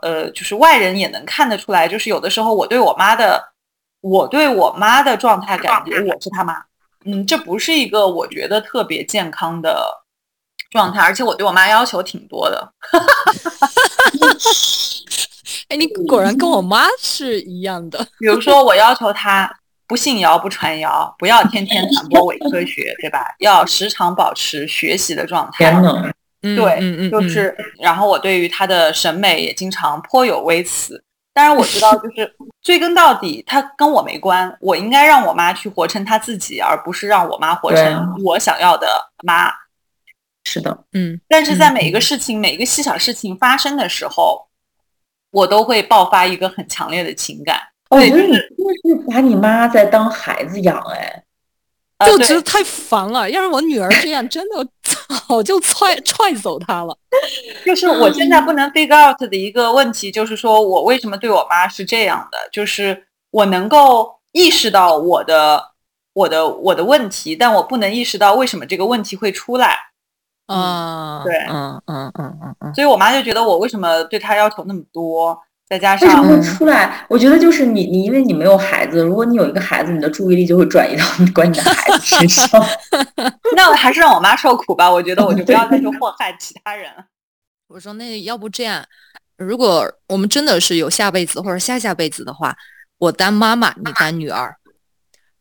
[0.03, 3.43] 呃，就是外人也能看得出来，就是有的时候我对我妈的，
[4.01, 6.55] 我对我妈的状态感觉我是她妈，
[7.05, 9.84] 嗯，这不是一个我觉得特别健康的
[10.70, 12.72] 状态，而且我对我妈要求挺多的，
[15.68, 17.99] 哎，你果然跟我妈是一样的。
[18.20, 19.53] 比如说我要求她
[19.87, 23.26] 不信谣不传谣，不要天天传播伪科学，对吧？
[23.41, 25.72] 要时常保持学习的状态。
[26.41, 38.89] 对，嗯嗯，嗯就是，然后我对于他的审美也经常颇有微词，当然我知道，就是 追根到底，他跟我没关，我应该让我妈去活成她自己，而不是让我妈活成我想要的
[39.22, 39.53] 妈。
[40.45, 44.49] 是的，嗯但是在每一个事情、每一个细小事情发生的时候，
[45.30, 47.61] 我都会爆发一个很强烈的情感。
[47.93, 51.22] 哦我对觉得你真的是把你妈在当孩子养，哎，
[52.07, 53.30] 就觉得太烦了。
[53.30, 54.66] 要是我女儿这样，真的
[55.28, 56.97] 早就踹踹走她了。
[57.66, 62.38] 就是我现在不能 figure out 的一个问题，就是说我为什么对我妈是这样的？
[62.51, 65.62] 就是我能够意识到我的
[66.14, 69.76] 我的我的问题，但我不能意识到为什么这个问题会出来。
[70.47, 75.38] 嗯，对嗯嗯嗯嗯嗯，所以我妈就觉得我为什么对她要求那么多，
[75.73, 77.07] 再加为什上么会出来？
[77.09, 82.47] 我觉得就是你，你因为你没有孩子，如果你有一个孩子，你的注意力就会转移到你管你的孩子身上。
[83.57, 84.91] 那我还是让我妈受苦吧。
[84.91, 87.03] 我觉得我就不要再去祸害其他人了。
[87.68, 88.85] 我说那要不这样，
[89.39, 92.55] 如果我们真的是有下辈子或者下下辈子的话，
[92.99, 94.55] 我当妈妈，你当女儿。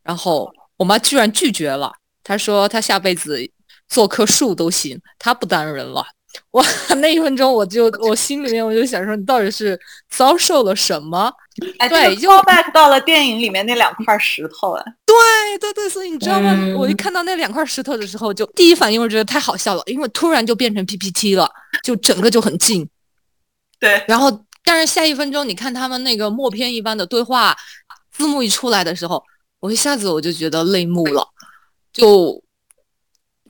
[0.02, 1.92] 然后我妈居然拒绝了，
[2.24, 3.38] 她说她下辈子
[3.86, 6.02] 做棵树都行，她不当人了。
[6.52, 6.64] 哇，
[7.00, 9.78] 那一分钟我就我心里面我就想说，你到底是
[10.10, 11.32] 遭受了什么？
[11.78, 14.84] 哎，对这个 callback 到了电影里面那两块石头了。
[15.04, 15.14] 对
[15.58, 16.54] 对对，所以你知道吗？
[16.58, 21.50] 嗯我一看到那两块石头的时候，就第一反应我觉得太好笑了，因为突然就变成 PPT 了，
[21.82, 22.88] 就整个就很近。
[23.78, 27.54] 对，然后，但是下一分钟你看他们那个默片一般的对话，
[28.10, 29.22] 字幕一出来的时候，
[29.60, 31.28] 我一下子我就觉得泪目了。
[31.92, 32.42] 就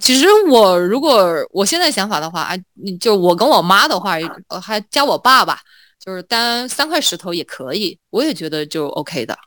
[0.02, 4.16] 其实我如果我现在想法的话，啊，你就我跟我妈的话，
[4.48, 5.60] 呃还加我爸爸，
[6.04, 9.38] 就是当三块石头也可以，我也觉得就 OK 的。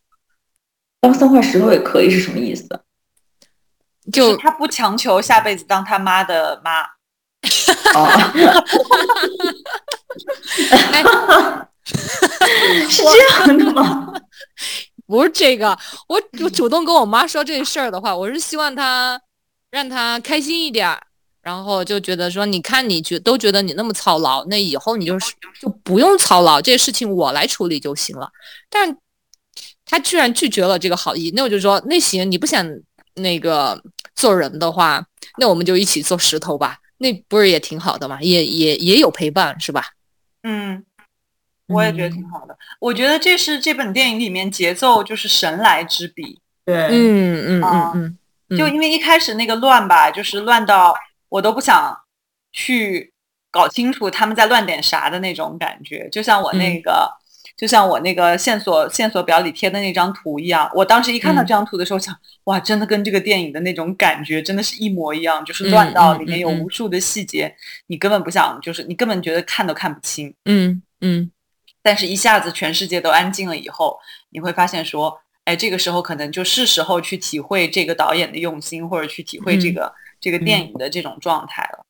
[1.02, 2.68] 当三块石头也可以是什么意思？
[4.14, 6.82] 就他不强求下辈子当他妈的妈。
[7.94, 8.34] 啊，
[10.94, 11.04] 哎，
[12.90, 14.14] 是这样的吗？
[15.06, 15.78] 不是这个，
[16.08, 19.20] 我我主动跟我妈说这事儿的话，我是希望她
[19.76, 20.98] 让他开心一点儿，
[21.42, 28.32] 然后就觉得说，你看你觉都觉得你那么操劳，那以后你就是就不用操劳，这些事情我来处理就行了。
[28.70, 28.98] 但
[29.86, 32.66] 他居然拒绝了这个好意，那我就说，那行，你不想
[33.16, 33.78] 那个
[34.16, 35.06] 做人的话，
[35.38, 39.88] 那我们就一起做石头吧，那不是也挺好的嘛，也也也有陪伴，是吧？
[40.44, 40.86] 嗯，
[41.68, 42.58] 我也觉得挺好的。
[42.80, 46.40] 我觉得这是这本电影里面节奏就是神来之笔。
[46.64, 48.18] 对，嗯嗯嗯嗯，
[48.58, 50.96] 就因为一开始那个乱吧，就是乱到
[51.30, 51.98] 我都不想
[52.52, 53.14] 去
[53.52, 57.10] 搞清楚他们在乱点啥的那种感觉，就像我那个，
[57.58, 60.70] 就像我那个线索线索表里贴的那张图一样。
[60.74, 61.46] 我当时一看到嗯。
[61.46, 66.70] 这张图的时候想，哇，真的跟这个电影的那种感觉真的是一模一样，就是乱到里面有无。
[66.70, 67.56] 数的细节，
[67.88, 70.34] 你根本不想，就是你根本觉得看都看不清。
[70.44, 71.32] 嗯嗯。
[71.82, 73.98] 但是一下子全世界都安静了以后，
[74.32, 81.86] 你会发现说，哎，这个时候可能就是时候去体会这个导演的用心，或者去体会这嗯个、这个电影的这种状态了。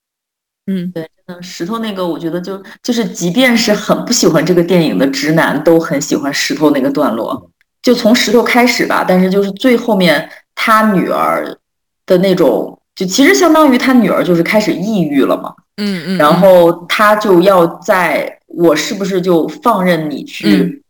[0.67, 7.49] 嗯对嗯，石头那个，我觉得就就是，即便是很不喜欢这个电影的直男，都很喜欢石头那个段落。
[7.81, 11.57] 就从石头开始吧，但是就是最后面他女儿
[12.05, 15.53] 的那种，就其实相当于他女儿就是开始抑郁了嘛。
[15.77, 20.83] 嗯嗯，然后他就要在我是不是就放任你去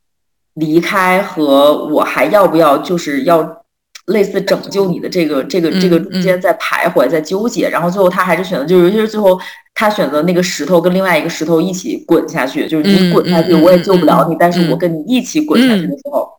[0.56, 3.64] 离开，和我还要不要就是要
[4.08, 9.40] 类似拯救你的这个这个这个中间在徘徊在纠结，然后最后他还是选择，就尤其是最后
[9.74, 16.30] 他选择那个石头跟另外一个石头一起滚下去，就是你滚下去我也救不了你，但是我跟你一起滚下去的时候，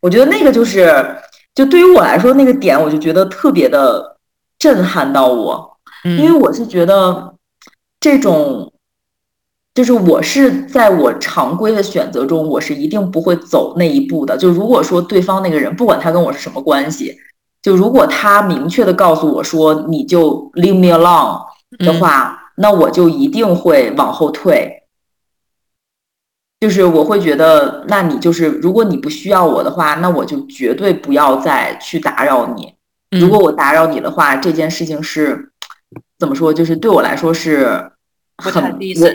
[0.00, 1.04] 我觉得那个就是
[1.54, 4.16] 就对于我来说那个点，我就觉得特别的
[4.58, 5.72] 震撼到我。
[6.04, 7.34] 嗯因为我是觉得
[7.98, 8.72] 这种，
[9.76, 14.34] 就是我是在我常规的选择中，我是一定不会走那一步的。
[14.34, 17.14] 就如果说对方那个人，不管他跟我是什么关系，
[17.60, 21.44] 就如果他明确的告诉我说你就 leave me alone
[21.84, 24.84] 的话，那我就一定会往后退。
[26.58, 32.72] 就是我会觉得，那你就是如果你不需要我的话，那我就绝对不要再去打扰你。
[33.20, 35.50] 如果我打扰你的话，这件事情是
[36.18, 36.50] 怎么说？
[36.50, 37.92] 就是对我来说是
[38.38, 39.08] 很我。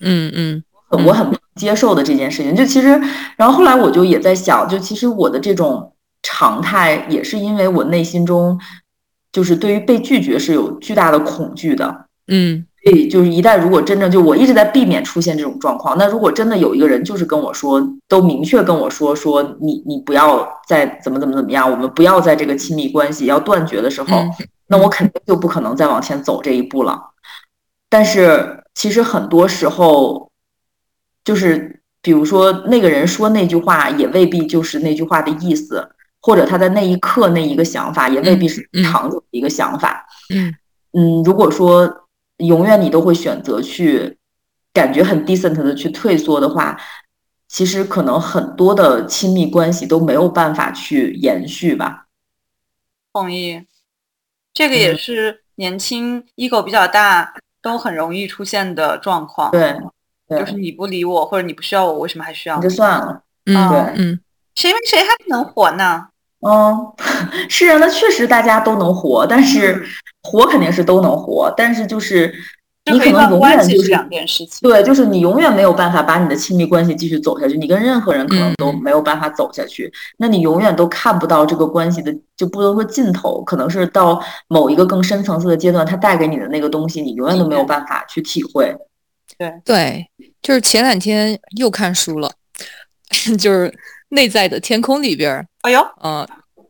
[0.00, 2.54] 嗯嗯很我很不接受的这件事情。
[2.54, 2.88] 就其实，
[3.36, 5.92] 然后后来我就也在想，就其实我的这种
[6.22, 8.58] 常态也是因为我内心中
[9.32, 12.06] 就是对于被拒绝是有巨大的恐惧的。
[12.28, 24.30] 嗯所以就是一旦如果真正就我一直在避免出现这种状况，那如果真的有一个人就是跟我说，都明确跟我说说你你不要再怎么怎么怎么样，我们不要在这个亲密关系要断绝的时候，嗯
[24.68, 27.00] 那我肯定就不可能再往前走这一步了。
[27.88, 30.30] 但是其实很多时候，
[31.24, 35.88] 就是比如说那个人说那句话，也未必就是那句话的意思，
[36.20, 40.06] 或者他在那一刻那一个想法，也未必是长久的一个想法。
[40.34, 40.54] 嗯
[40.92, 42.08] 嗯，如果说
[42.38, 44.18] 永远你都会选择去
[44.72, 46.78] 感觉很 decent 的去退缩的话，
[47.48, 52.06] 其实可能很多的亲密关系都没有办法去延续吧。
[53.12, 53.64] 同意，
[54.52, 57.34] 这个也嗯是年轻 ego 比较大
[57.66, 59.50] 都很容易出现的状况。
[59.50, 59.76] 对，
[60.28, 62.70] 对，就是你不理我或者你不需要我，为什么还需要你就？
[62.70, 63.22] 算了。
[63.46, 64.20] 嗯对嗯
[64.56, 66.06] 谁没谁还不能活呢？
[66.46, 66.92] 嗯，
[67.50, 69.84] 是啊，那确实大家都能活，但是
[70.22, 72.32] 活肯定是都能活，但是就是
[72.92, 74.68] 你可能永远就是是两件事情。
[74.68, 88.72] 对，就是你永远没有办法把你的亲密关系继续走下去，你跟任何人可能都嗯没有办法走下去，那你永远都看不到这个关系的，就不能说尽头，可能是到某一个更深层次的阶段，它带给你的那个东西，你永远都没有办法去体会。
[89.36, 90.06] 对对，
[90.40, 92.30] 就是前两天又看书了，
[93.38, 93.68] 就是
[94.10, 96.26] 《内在的天空》里边儿，哎呦，呃，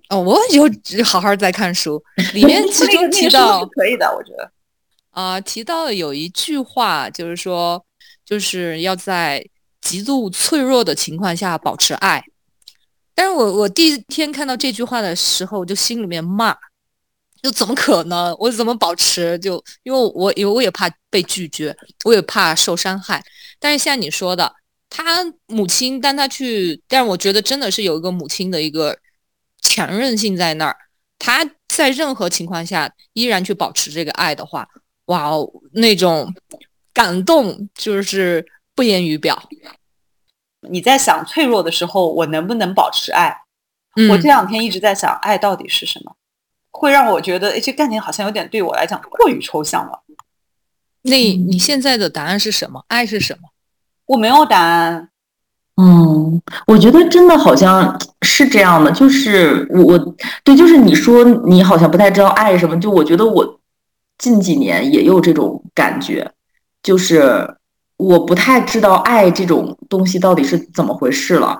[0.08, 0.64] 哦，我有
[1.04, 2.02] 好好在看书，
[2.32, 4.50] 里面 其中提到可以的，我觉得。
[5.16, 7.82] 啊、提到有一句话，就是说，
[8.22, 9.42] 就是要在
[9.80, 12.22] 极度脆弱的情况下保持爱。
[13.14, 16.54] 但是我我第一天看到这句话的时候，我就心里面骂，
[17.40, 18.36] 就怎么可能？
[18.38, 19.38] 我怎么保持？
[19.38, 23.24] 就因为我因为我也怕被拒绝，我也怕受伤害。
[23.58, 24.54] 但是像你说的，
[24.90, 28.94] 他母亲当他去，但是我觉得真的是有一个母亲的一个
[29.62, 30.76] 强韧性在那儿，
[31.18, 34.68] 他在任何情况下依然去保持这个爱的话，
[35.06, 36.32] 哇哦，那种
[36.92, 39.42] 感动就是不言于表。
[40.68, 43.36] 你在想脆弱的时候，我能不能保持爱？
[43.96, 46.16] 嗯，我这两天一直在想，爱到底是什么？
[46.72, 50.02] 会让我觉得，哎，这概念好像有点对我来讲过于抽象了。
[51.02, 52.84] 那你现在的答案是什么？
[52.88, 53.48] 爱是什么？
[54.06, 55.08] 我没有答案。
[55.76, 63.60] 嗯，我觉得真的好像是这样的，就是我我对，就是你说你好像不太知道爱是什么，就我觉得我
[64.18, 66.30] 近几年也有这种感觉，
[66.82, 67.56] 就是
[67.96, 71.58] 我不太知道爱这种东西到底是怎么回事了。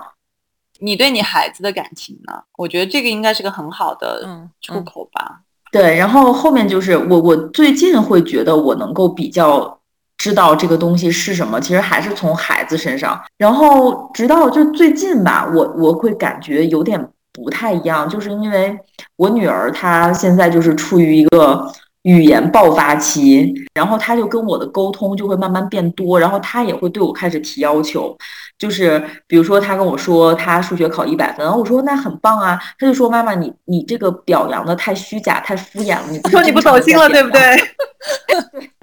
[0.79, 2.33] 你对你孩子的感情呢？
[2.55, 5.41] 我觉得这个应该是个很好的嗯出嗯口吧。
[5.71, 9.79] 对，然后后面就是我我最近会觉得我能够比较
[10.17, 18.77] 知道这个东西是什么，其实还是从孩子身上，然后直到就最近吧，我我会感觉有点不太一样，就是因为
[19.15, 21.69] 我女儿她现在就是处于一个
[22.07, 28.17] 语言爆发期，然后他就跟我的沟通就会慢慢变多，然后他也会对我开始提要求，
[28.57, 37.41] 就是比如说他跟我说他数学考一百分，我说那很棒啊，他就说妈妈你你这个表扬的太虚假太敷衍了，你不说 你不走心了，对不 对？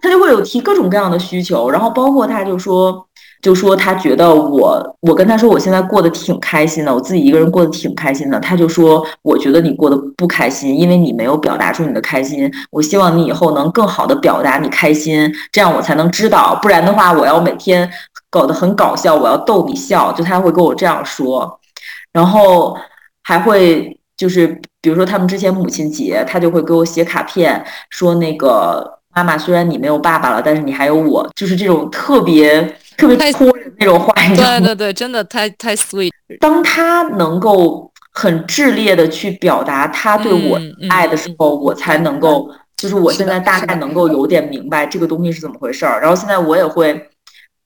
[0.03, 3.07] 他就会有提各种各样的需求，然后包括他就说，
[3.45, 17.87] 就说他觉得我，我跟他说我现在过得挺开心的，我自己一个人过得挺开心的，他就说我觉得你过得不开心，因为你没有表达出你的开心，我希望你以后能更好的表达你开心，这样我才能知道，不然的话我要每天
[18.31, 21.61] 搞得很搞笑，我要逗你笑，就他会跟我这样说，
[22.15, 22.75] 然后
[23.25, 34.13] 还会就是比如说他们之前母亲节，他就会给我写卡片，说那个妈妈，虽然你没有爸爸了，但是你还有我，就是这种特别特别太戳人那种话？
[34.35, 36.11] 对对对，真的太太 sweet。
[36.41, 46.01] 当他能够很炽烈的去表达他对我爱的时候，我才能够，就是我现在大概能够有点明白这个东西是怎么回事儿。
[46.01, 47.09] 然后现在我也会，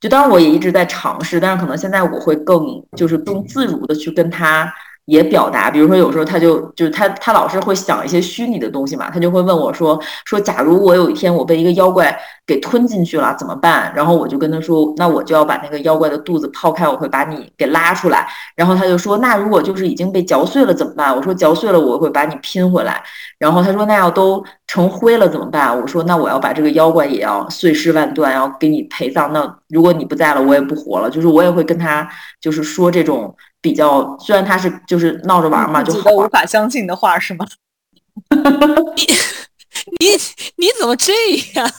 [0.01, 4.73] 就当然我也一直在尝试，但是可能现在我会更就是更自如的去跟他。
[5.09, 12.15] 也表达，比如说有时候他就就是他他老是会想一些虚拟的东西嘛，他就会问我说说假如我有一天我被一个妖怪
[12.47, 13.91] 给吞进去了怎么办？
[13.97, 18.29] 然后我就跟他说，那我就要把那个妖怪的肚子剖开，我会把你给拉出来。
[18.55, 21.17] 然后他就说，那如果就是已经被嚼碎了怎么办？
[21.17, 23.03] 我说嚼碎了我会把你拼回来。
[23.39, 25.75] 然后他说那要都成灰了怎么办？
[25.81, 29.33] 我说那我要把这个妖怪也要碎尸万段，要给你陪葬。
[29.33, 31.09] 那如果你不在了，我也不活了。
[31.09, 32.07] 就是我也会跟他
[32.43, 33.35] 就是说这种
[33.69, 36.29] 比较，虽然他是就是闹着玩嘛，就自己都无。
[36.29, 37.47] 法相信的话是吗？
[40.01, 40.07] 你
[40.57, 41.13] 你怎么这
[41.55, 41.71] 样？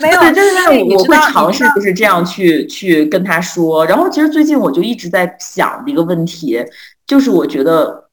[0.00, 3.84] 没有，就是我会尝试就是这样去去跟他说。
[3.86, 6.62] 然后其实最近我就一直在想一个问题，
[7.06, 8.08] 就是我觉得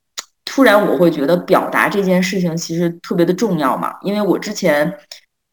[0.45, 4.91] 突然我会觉得表达这件事情其实特别的重要嘛，因为我之前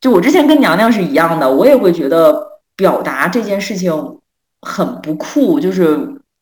[0.00, 2.40] 就我之前跟娘娘是一样的，我也会觉得
[2.74, 3.92] 表达这件事情
[4.62, 5.98] 很不酷，就是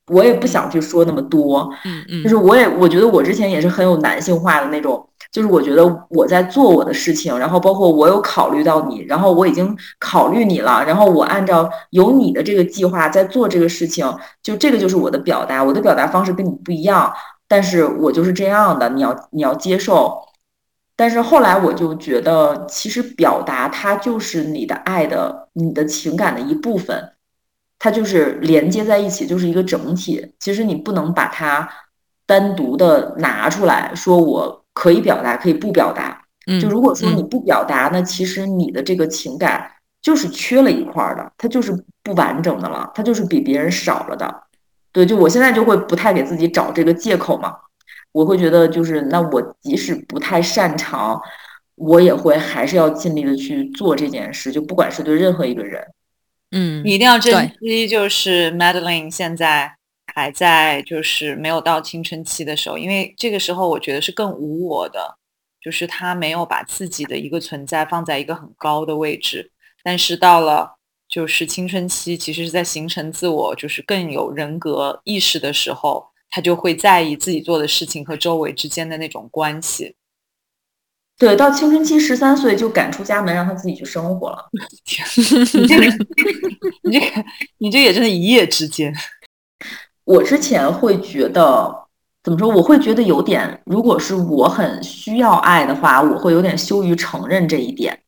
[0.09, 1.69] 我也不想去说那么多。
[1.85, 14.07] 嗯嗯就是我也我觉得我之前也是很有男性化的那种，就是我觉得我在做我的事情，然后包括我有考虑到你，然后我已经考虑你了，然后我按照有你的这个计划在做这个事情，
[14.43, 17.13] 就这个就是我的表达，我的表达方式跟你不一样，
[17.49, 20.17] 但是我就是这样的，你要你要接受。
[20.99, 27.13] 但是后来我就觉得，其实表达它就是你的爱的、你的情感的一部分，
[27.79, 30.33] 它就是连接在一起，就是一个整体。
[30.39, 31.69] 其实你不能把它
[32.27, 36.23] 单独的拿出来说，我可以表达，可以不表达。
[36.47, 39.71] 嗯，就如果说你不表达，那其实你的这个情感
[40.01, 41.73] 就是缺了一块的，它就是
[42.03, 44.43] 不完整的了，它就是比别人少了的。
[44.93, 47.55] 对，就我现在就会不太给自己找这个借口嘛。
[48.13, 51.21] 我会觉得，就是那我即使不太擅长，
[51.75, 55.87] 我也会还是要尽力的去做这件事，就不管是对任何一个人。
[56.57, 59.77] 嗯，你一定要珍惜，就是 Madeline 现在
[60.15, 65.19] 还在就是没有到青春期的时候，因为这个时候我觉得是更无我的，
[65.61, 69.53] 就是他没有把自己的一个存在放在一个很高的位置，
[69.85, 70.77] 但是到了
[71.09, 76.07] 就是青春期，其实是在形成自我，就是更有人格意识的时候。
[76.29, 79.95] 他就会在意自己做的事情和周围之间的那种关系。
[81.19, 84.45] 对，到青春期十三岁就赶出家门，让他自己去生活了。
[84.85, 85.87] 天，你这个，
[86.83, 87.25] 你这个，
[87.59, 88.95] 你这也真的一夜之间。
[90.05, 91.75] 我之前会觉得，
[92.23, 92.49] 怎么说？
[92.49, 97.99] 我会觉得有点，如果是我很需要爱的话，我会有点羞于承认这一点。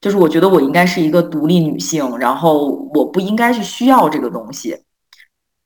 [0.00, 4.78] 就是我觉得我应该是一个独立女性，然后我不应该去需要这个东西。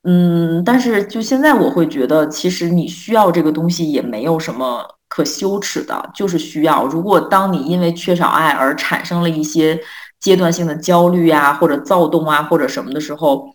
[0.03, 6.85] 嗯，但是就现在我会觉得，其实你需要这个东西也没有什么可羞耻的，就是需要。
[6.85, 9.79] 如果当你因为缺少爱而产生了一些
[10.21, 13.53] 阶段性的焦虑啊，或者躁动啊，或者什么的时候，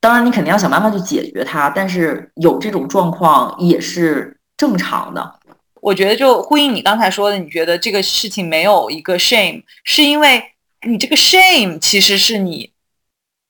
[0.00, 1.70] 当然你肯定要想办法去解决它。
[1.70, 5.40] 但是有这种状况也是正常的。
[5.80, 10.42] 我觉得就呼应你刚才说的，你觉得这个事情没有一个 shame，是因为
[10.86, 12.70] 你这个 shame 其实是你。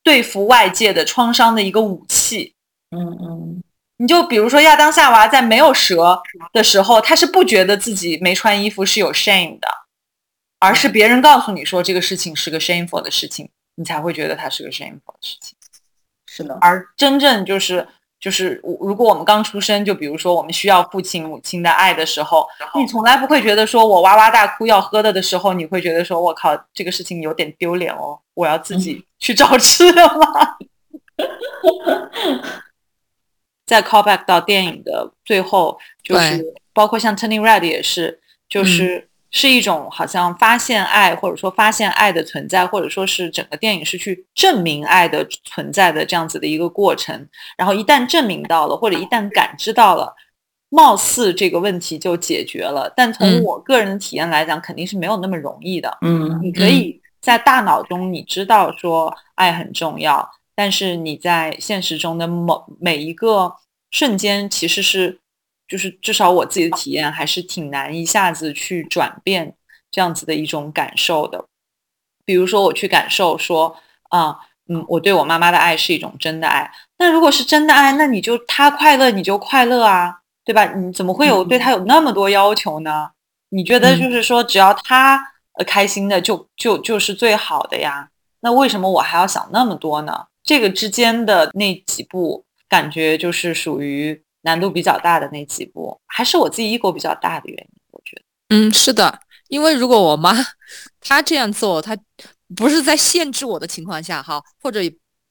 [0.02, 2.54] 对付外界的创伤的一个武器，
[2.92, 3.62] 嗯嗯，
[3.98, 6.20] 你就比如说亚当夏娃在没有蛇
[6.52, 9.66] 的时候，他是不觉得自己没穿衣服是有 shame 的，
[10.58, 15.56] 而是别人告诉你说这个事情是个 shameful 的事情，你才会觉得它是个 shameful 的事情。
[16.26, 17.86] 是的，而真正就是。
[18.18, 30.56] 就是如果我们刚出生，就比如说我们需要父亲母亲的爱的时候，你从来不会觉得说我哇哇大哭要喝的的时候，你会觉得说我靠这个事情有点丢脸哦，我要自己去找吃的吗？
[33.66, 36.42] 再 call back 到电影的最后，就是
[36.72, 39.08] 包括像 Turning Red 也是，就是。
[39.32, 47.28] 是一种好像发现爱，或者说发现爱的存在，或者说是整个电影是去证明爱的存在的这样子的一个过程。
[47.58, 50.14] 然后一旦证明到了，或者一旦感知到了，
[50.70, 52.90] 貌似这个问题就解决了。
[52.96, 55.98] 但从我个人的体验来讲，肯定是没有那么容易的。
[56.00, 60.26] 嗯，你可以在大脑中你知道说爱很重要，
[60.56, 63.54] 但是你在现实中的某每一个
[63.92, 65.20] 瞬间其实是。
[65.68, 69.56] 就是至少我自己的体验还是挺难一下子去转变
[69.90, 71.44] 这样子的一种感受的。
[72.24, 73.76] 比如说我去感受说
[74.10, 74.38] 啊，
[74.68, 76.70] 嗯，我对我妈妈的爱是一种真的爱。
[76.98, 80.66] 那如果是真的爱，那你就她快乐你就快乐啊，对吧？
[80.66, 83.10] 你怎么会有对她有那么多要求呢？
[83.48, 85.20] 你觉得就是说只要她
[85.54, 88.08] 呃开心的就就就是最好的呀？
[88.38, 90.26] 那为什么我还要想那么多呢？
[90.46, 94.22] 这个之间的那几步感觉就是属于。
[94.42, 98.22] 难度比较大的那几步，还是我自己 ego 比较大的原因，我觉得。
[98.50, 99.18] 嗯，是的，
[99.48, 100.32] 因为如果我妈
[101.00, 101.98] 她这样做，她
[102.54, 104.78] 不是在限制我的情况下，哈，或者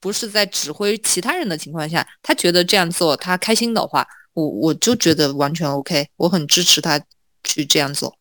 [0.02, 7.00] 不是在指挥其他人的情况下，她觉得这样做她开心的话，我我就觉得完全 OK，我很支持她
[7.42, 8.14] 去这样做。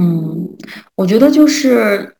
[0.00, 0.56] 嗯，
[0.94, 2.16] 我觉得就是。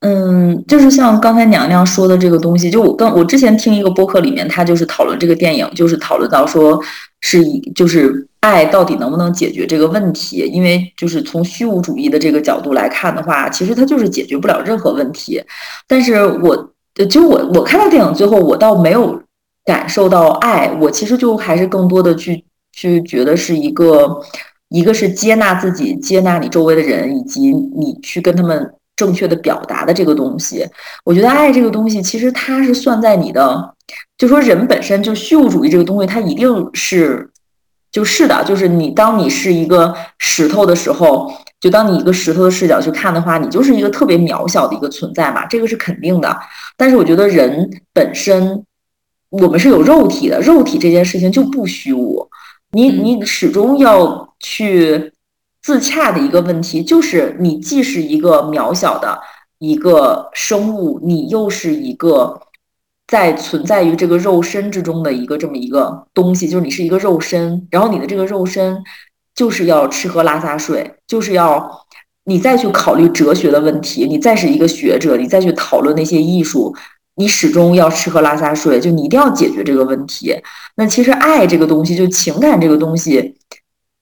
[0.00, 6.80] 嗯，就是像刚才娘娘说的这个东西，就我刚我之前听一个播客里面，他就是讨论这个电影，就是讨论到说
[7.20, 7.44] 是
[7.74, 10.38] 就是爱到底能不能解决这个问题？
[10.50, 15.42] 因为就是从虚无主义的这个角度来看的话，其实它就是解决不了任何问题。
[15.86, 16.72] 但是我
[17.10, 19.22] 就我我看到电影最后，我倒没有
[19.66, 24.18] 感受到爱，我其实就还是更多的去去觉得是一个
[24.70, 28.72] 一个是接纳自己，接纳你周围的人，以及你去跟他们。
[29.00, 30.68] 正确的表达的这个东西，
[31.06, 33.74] 我觉得爱这个东西，其实它是算在你的，
[34.18, 37.30] 就说人本身就虚无主义这个东西，它一定是
[37.90, 46.38] 就是的，就是你当你是一个石头的时候，就当你一个石头的视角去看的话，你就是一个特别渺小的一个存在嘛，这个是肯定的。
[46.76, 48.62] 但是我觉得人本身，
[49.30, 52.28] 我们是有肉体的，肉体这件事情就不虚无，
[52.72, 55.10] 你你始终要去。
[55.62, 59.20] 自洽的一个问题，就是你既是一个渺小的
[59.58, 62.40] 一个生物，你又是一个
[63.06, 68.78] 在存在于这个肉身之中的一个这么一个东西，就是你是一个肉身，然后你的这个肉身
[69.34, 71.84] 就是要吃喝拉撒睡，就是要
[72.24, 76.74] 你再去考虑哲学的问题，你再是一个学者，你再去讨论那些艺术。
[77.16, 80.34] 你始终要吃喝拉撒睡，就你一定要解决这个问题。
[80.76, 83.34] 那其实爱这个东西，就情感这个东西，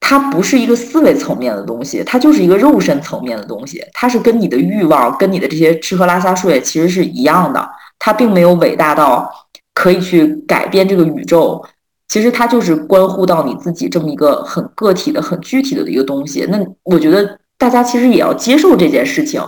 [0.00, 3.84] 它不是一个思维层面的东西，它就是一个肉身层面的东西。
[3.92, 7.68] 它是跟你的欲望、跟你的这些吃喝拉撒睡其实是一样的。
[7.98, 9.30] 它并没有伟大到
[9.74, 11.64] 可以去改变这个宇宙。
[12.08, 16.46] 其实它就是关乎到你自己这么一个很个体的、很具体的一个东西。
[16.48, 19.42] 那我觉得大家其实也要接受这件事情。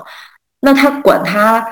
[0.60, 1.66] 那他管他。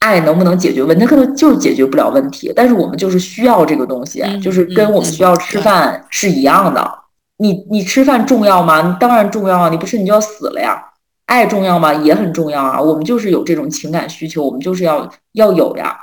[0.00, 1.02] 爱能不能解决问题？
[1.02, 6.86] 它可能就是解决不了问题，但是我们就是需要这个东西，就是跟我们需要吃饭是一样的。
[7.36, 8.82] 你你吃饭重要吗？
[8.86, 9.68] 你当然重要啊！
[9.68, 10.92] 你不吃你就要死了呀。
[11.26, 11.92] 爱重要吗？
[11.94, 12.80] 也很重要啊。
[12.80, 15.98] 我们就是有这种情感需求，我们就是要要有呀。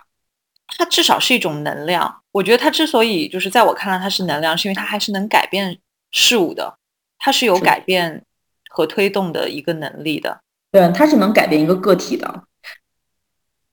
[0.77, 2.21] 它至少是一种能量。
[2.31, 5.77] 我觉得它之所以就是在我看来它是能量，是因为它还是能改变
[6.11, 6.75] 事物的，
[7.19, 8.23] 它是有改变
[8.69, 10.39] 和推动的一个能力的。
[10.71, 12.43] 对，它是能改变一个个体的。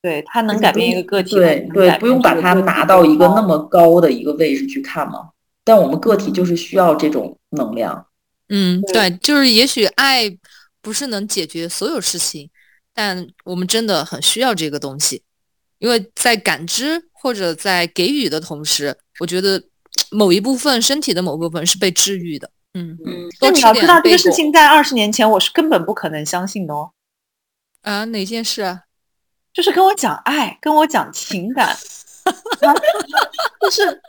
[0.02, 1.36] 对，它能改变一个个体。
[1.36, 5.30] 对对，不用把它拿到一个那么高的一个位置去看嘛。
[5.64, 8.06] 但我们个体就是需要这种能量。
[8.48, 10.24] 嗯，对，就是也许爱
[10.80, 12.50] 不是能解决所有事情，
[12.94, 15.22] 但我们真的很需要这个东西，
[15.78, 19.62] 因为在感知或者在给予的同时，我觉得
[20.10, 22.50] 某一部分身体的某部分是被治愈的。
[22.74, 23.28] 嗯嗯。
[23.40, 26.92] 那你要知道，这个事情在二十年前我是根本不可能相信的哦。
[27.82, 28.84] 啊，哪件事啊？
[29.52, 31.76] 就是跟我讲爱，跟我讲情感，
[33.60, 34.00] 就是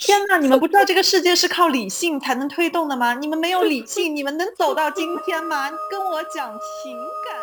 [0.00, 0.38] 天哪！
[0.38, 3.12] 你们不知道这个世界是靠理性才能推动的吗？
[3.12, 5.68] 你们没有理性，你们能走到今天吗？
[5.90, 6.50] 跟我讲
[6.82, 7.38] 情感。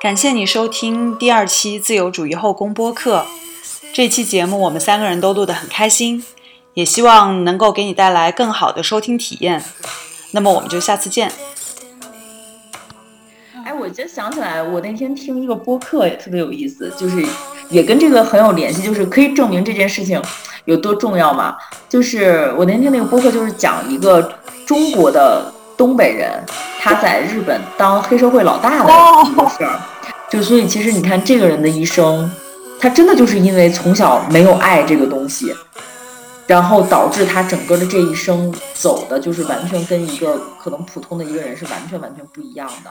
[0.00, 3.26] 感谢你收听第二期自由主义后宫播客。
[3.92, 6.24] 这期节目我们三个人都录得很开心，
[6.72, 9.62] 也希望能够给你带来更好的收听体验。
[10.30, 11.30] 那么我们就下次见。
[13.78, 17.24] 我就想起来，我那天听一个播客也特别有意思，就是
[17.68, 20.20] 也跟这个很有联系，就是可以证明这件事情
[20.64, 21.56] 有多重要嘛。
[21.88, 24.32] 就是我那天那个播客就是讲一个
[24.64, 26.42] 中国的东北人，
[26.80, 29.78] 他在日本当黑社会老大的一个事儿。
[30.30, 32.30] 就所以其实你看这个人的一生，
[32.80, 35.54] 他真的就是因为从小没有爱这个东西，
[36.46, 42.90] 然后导致他整个的这一生走的就是完全跟一个可能普通的一个人是完全完全不一样的。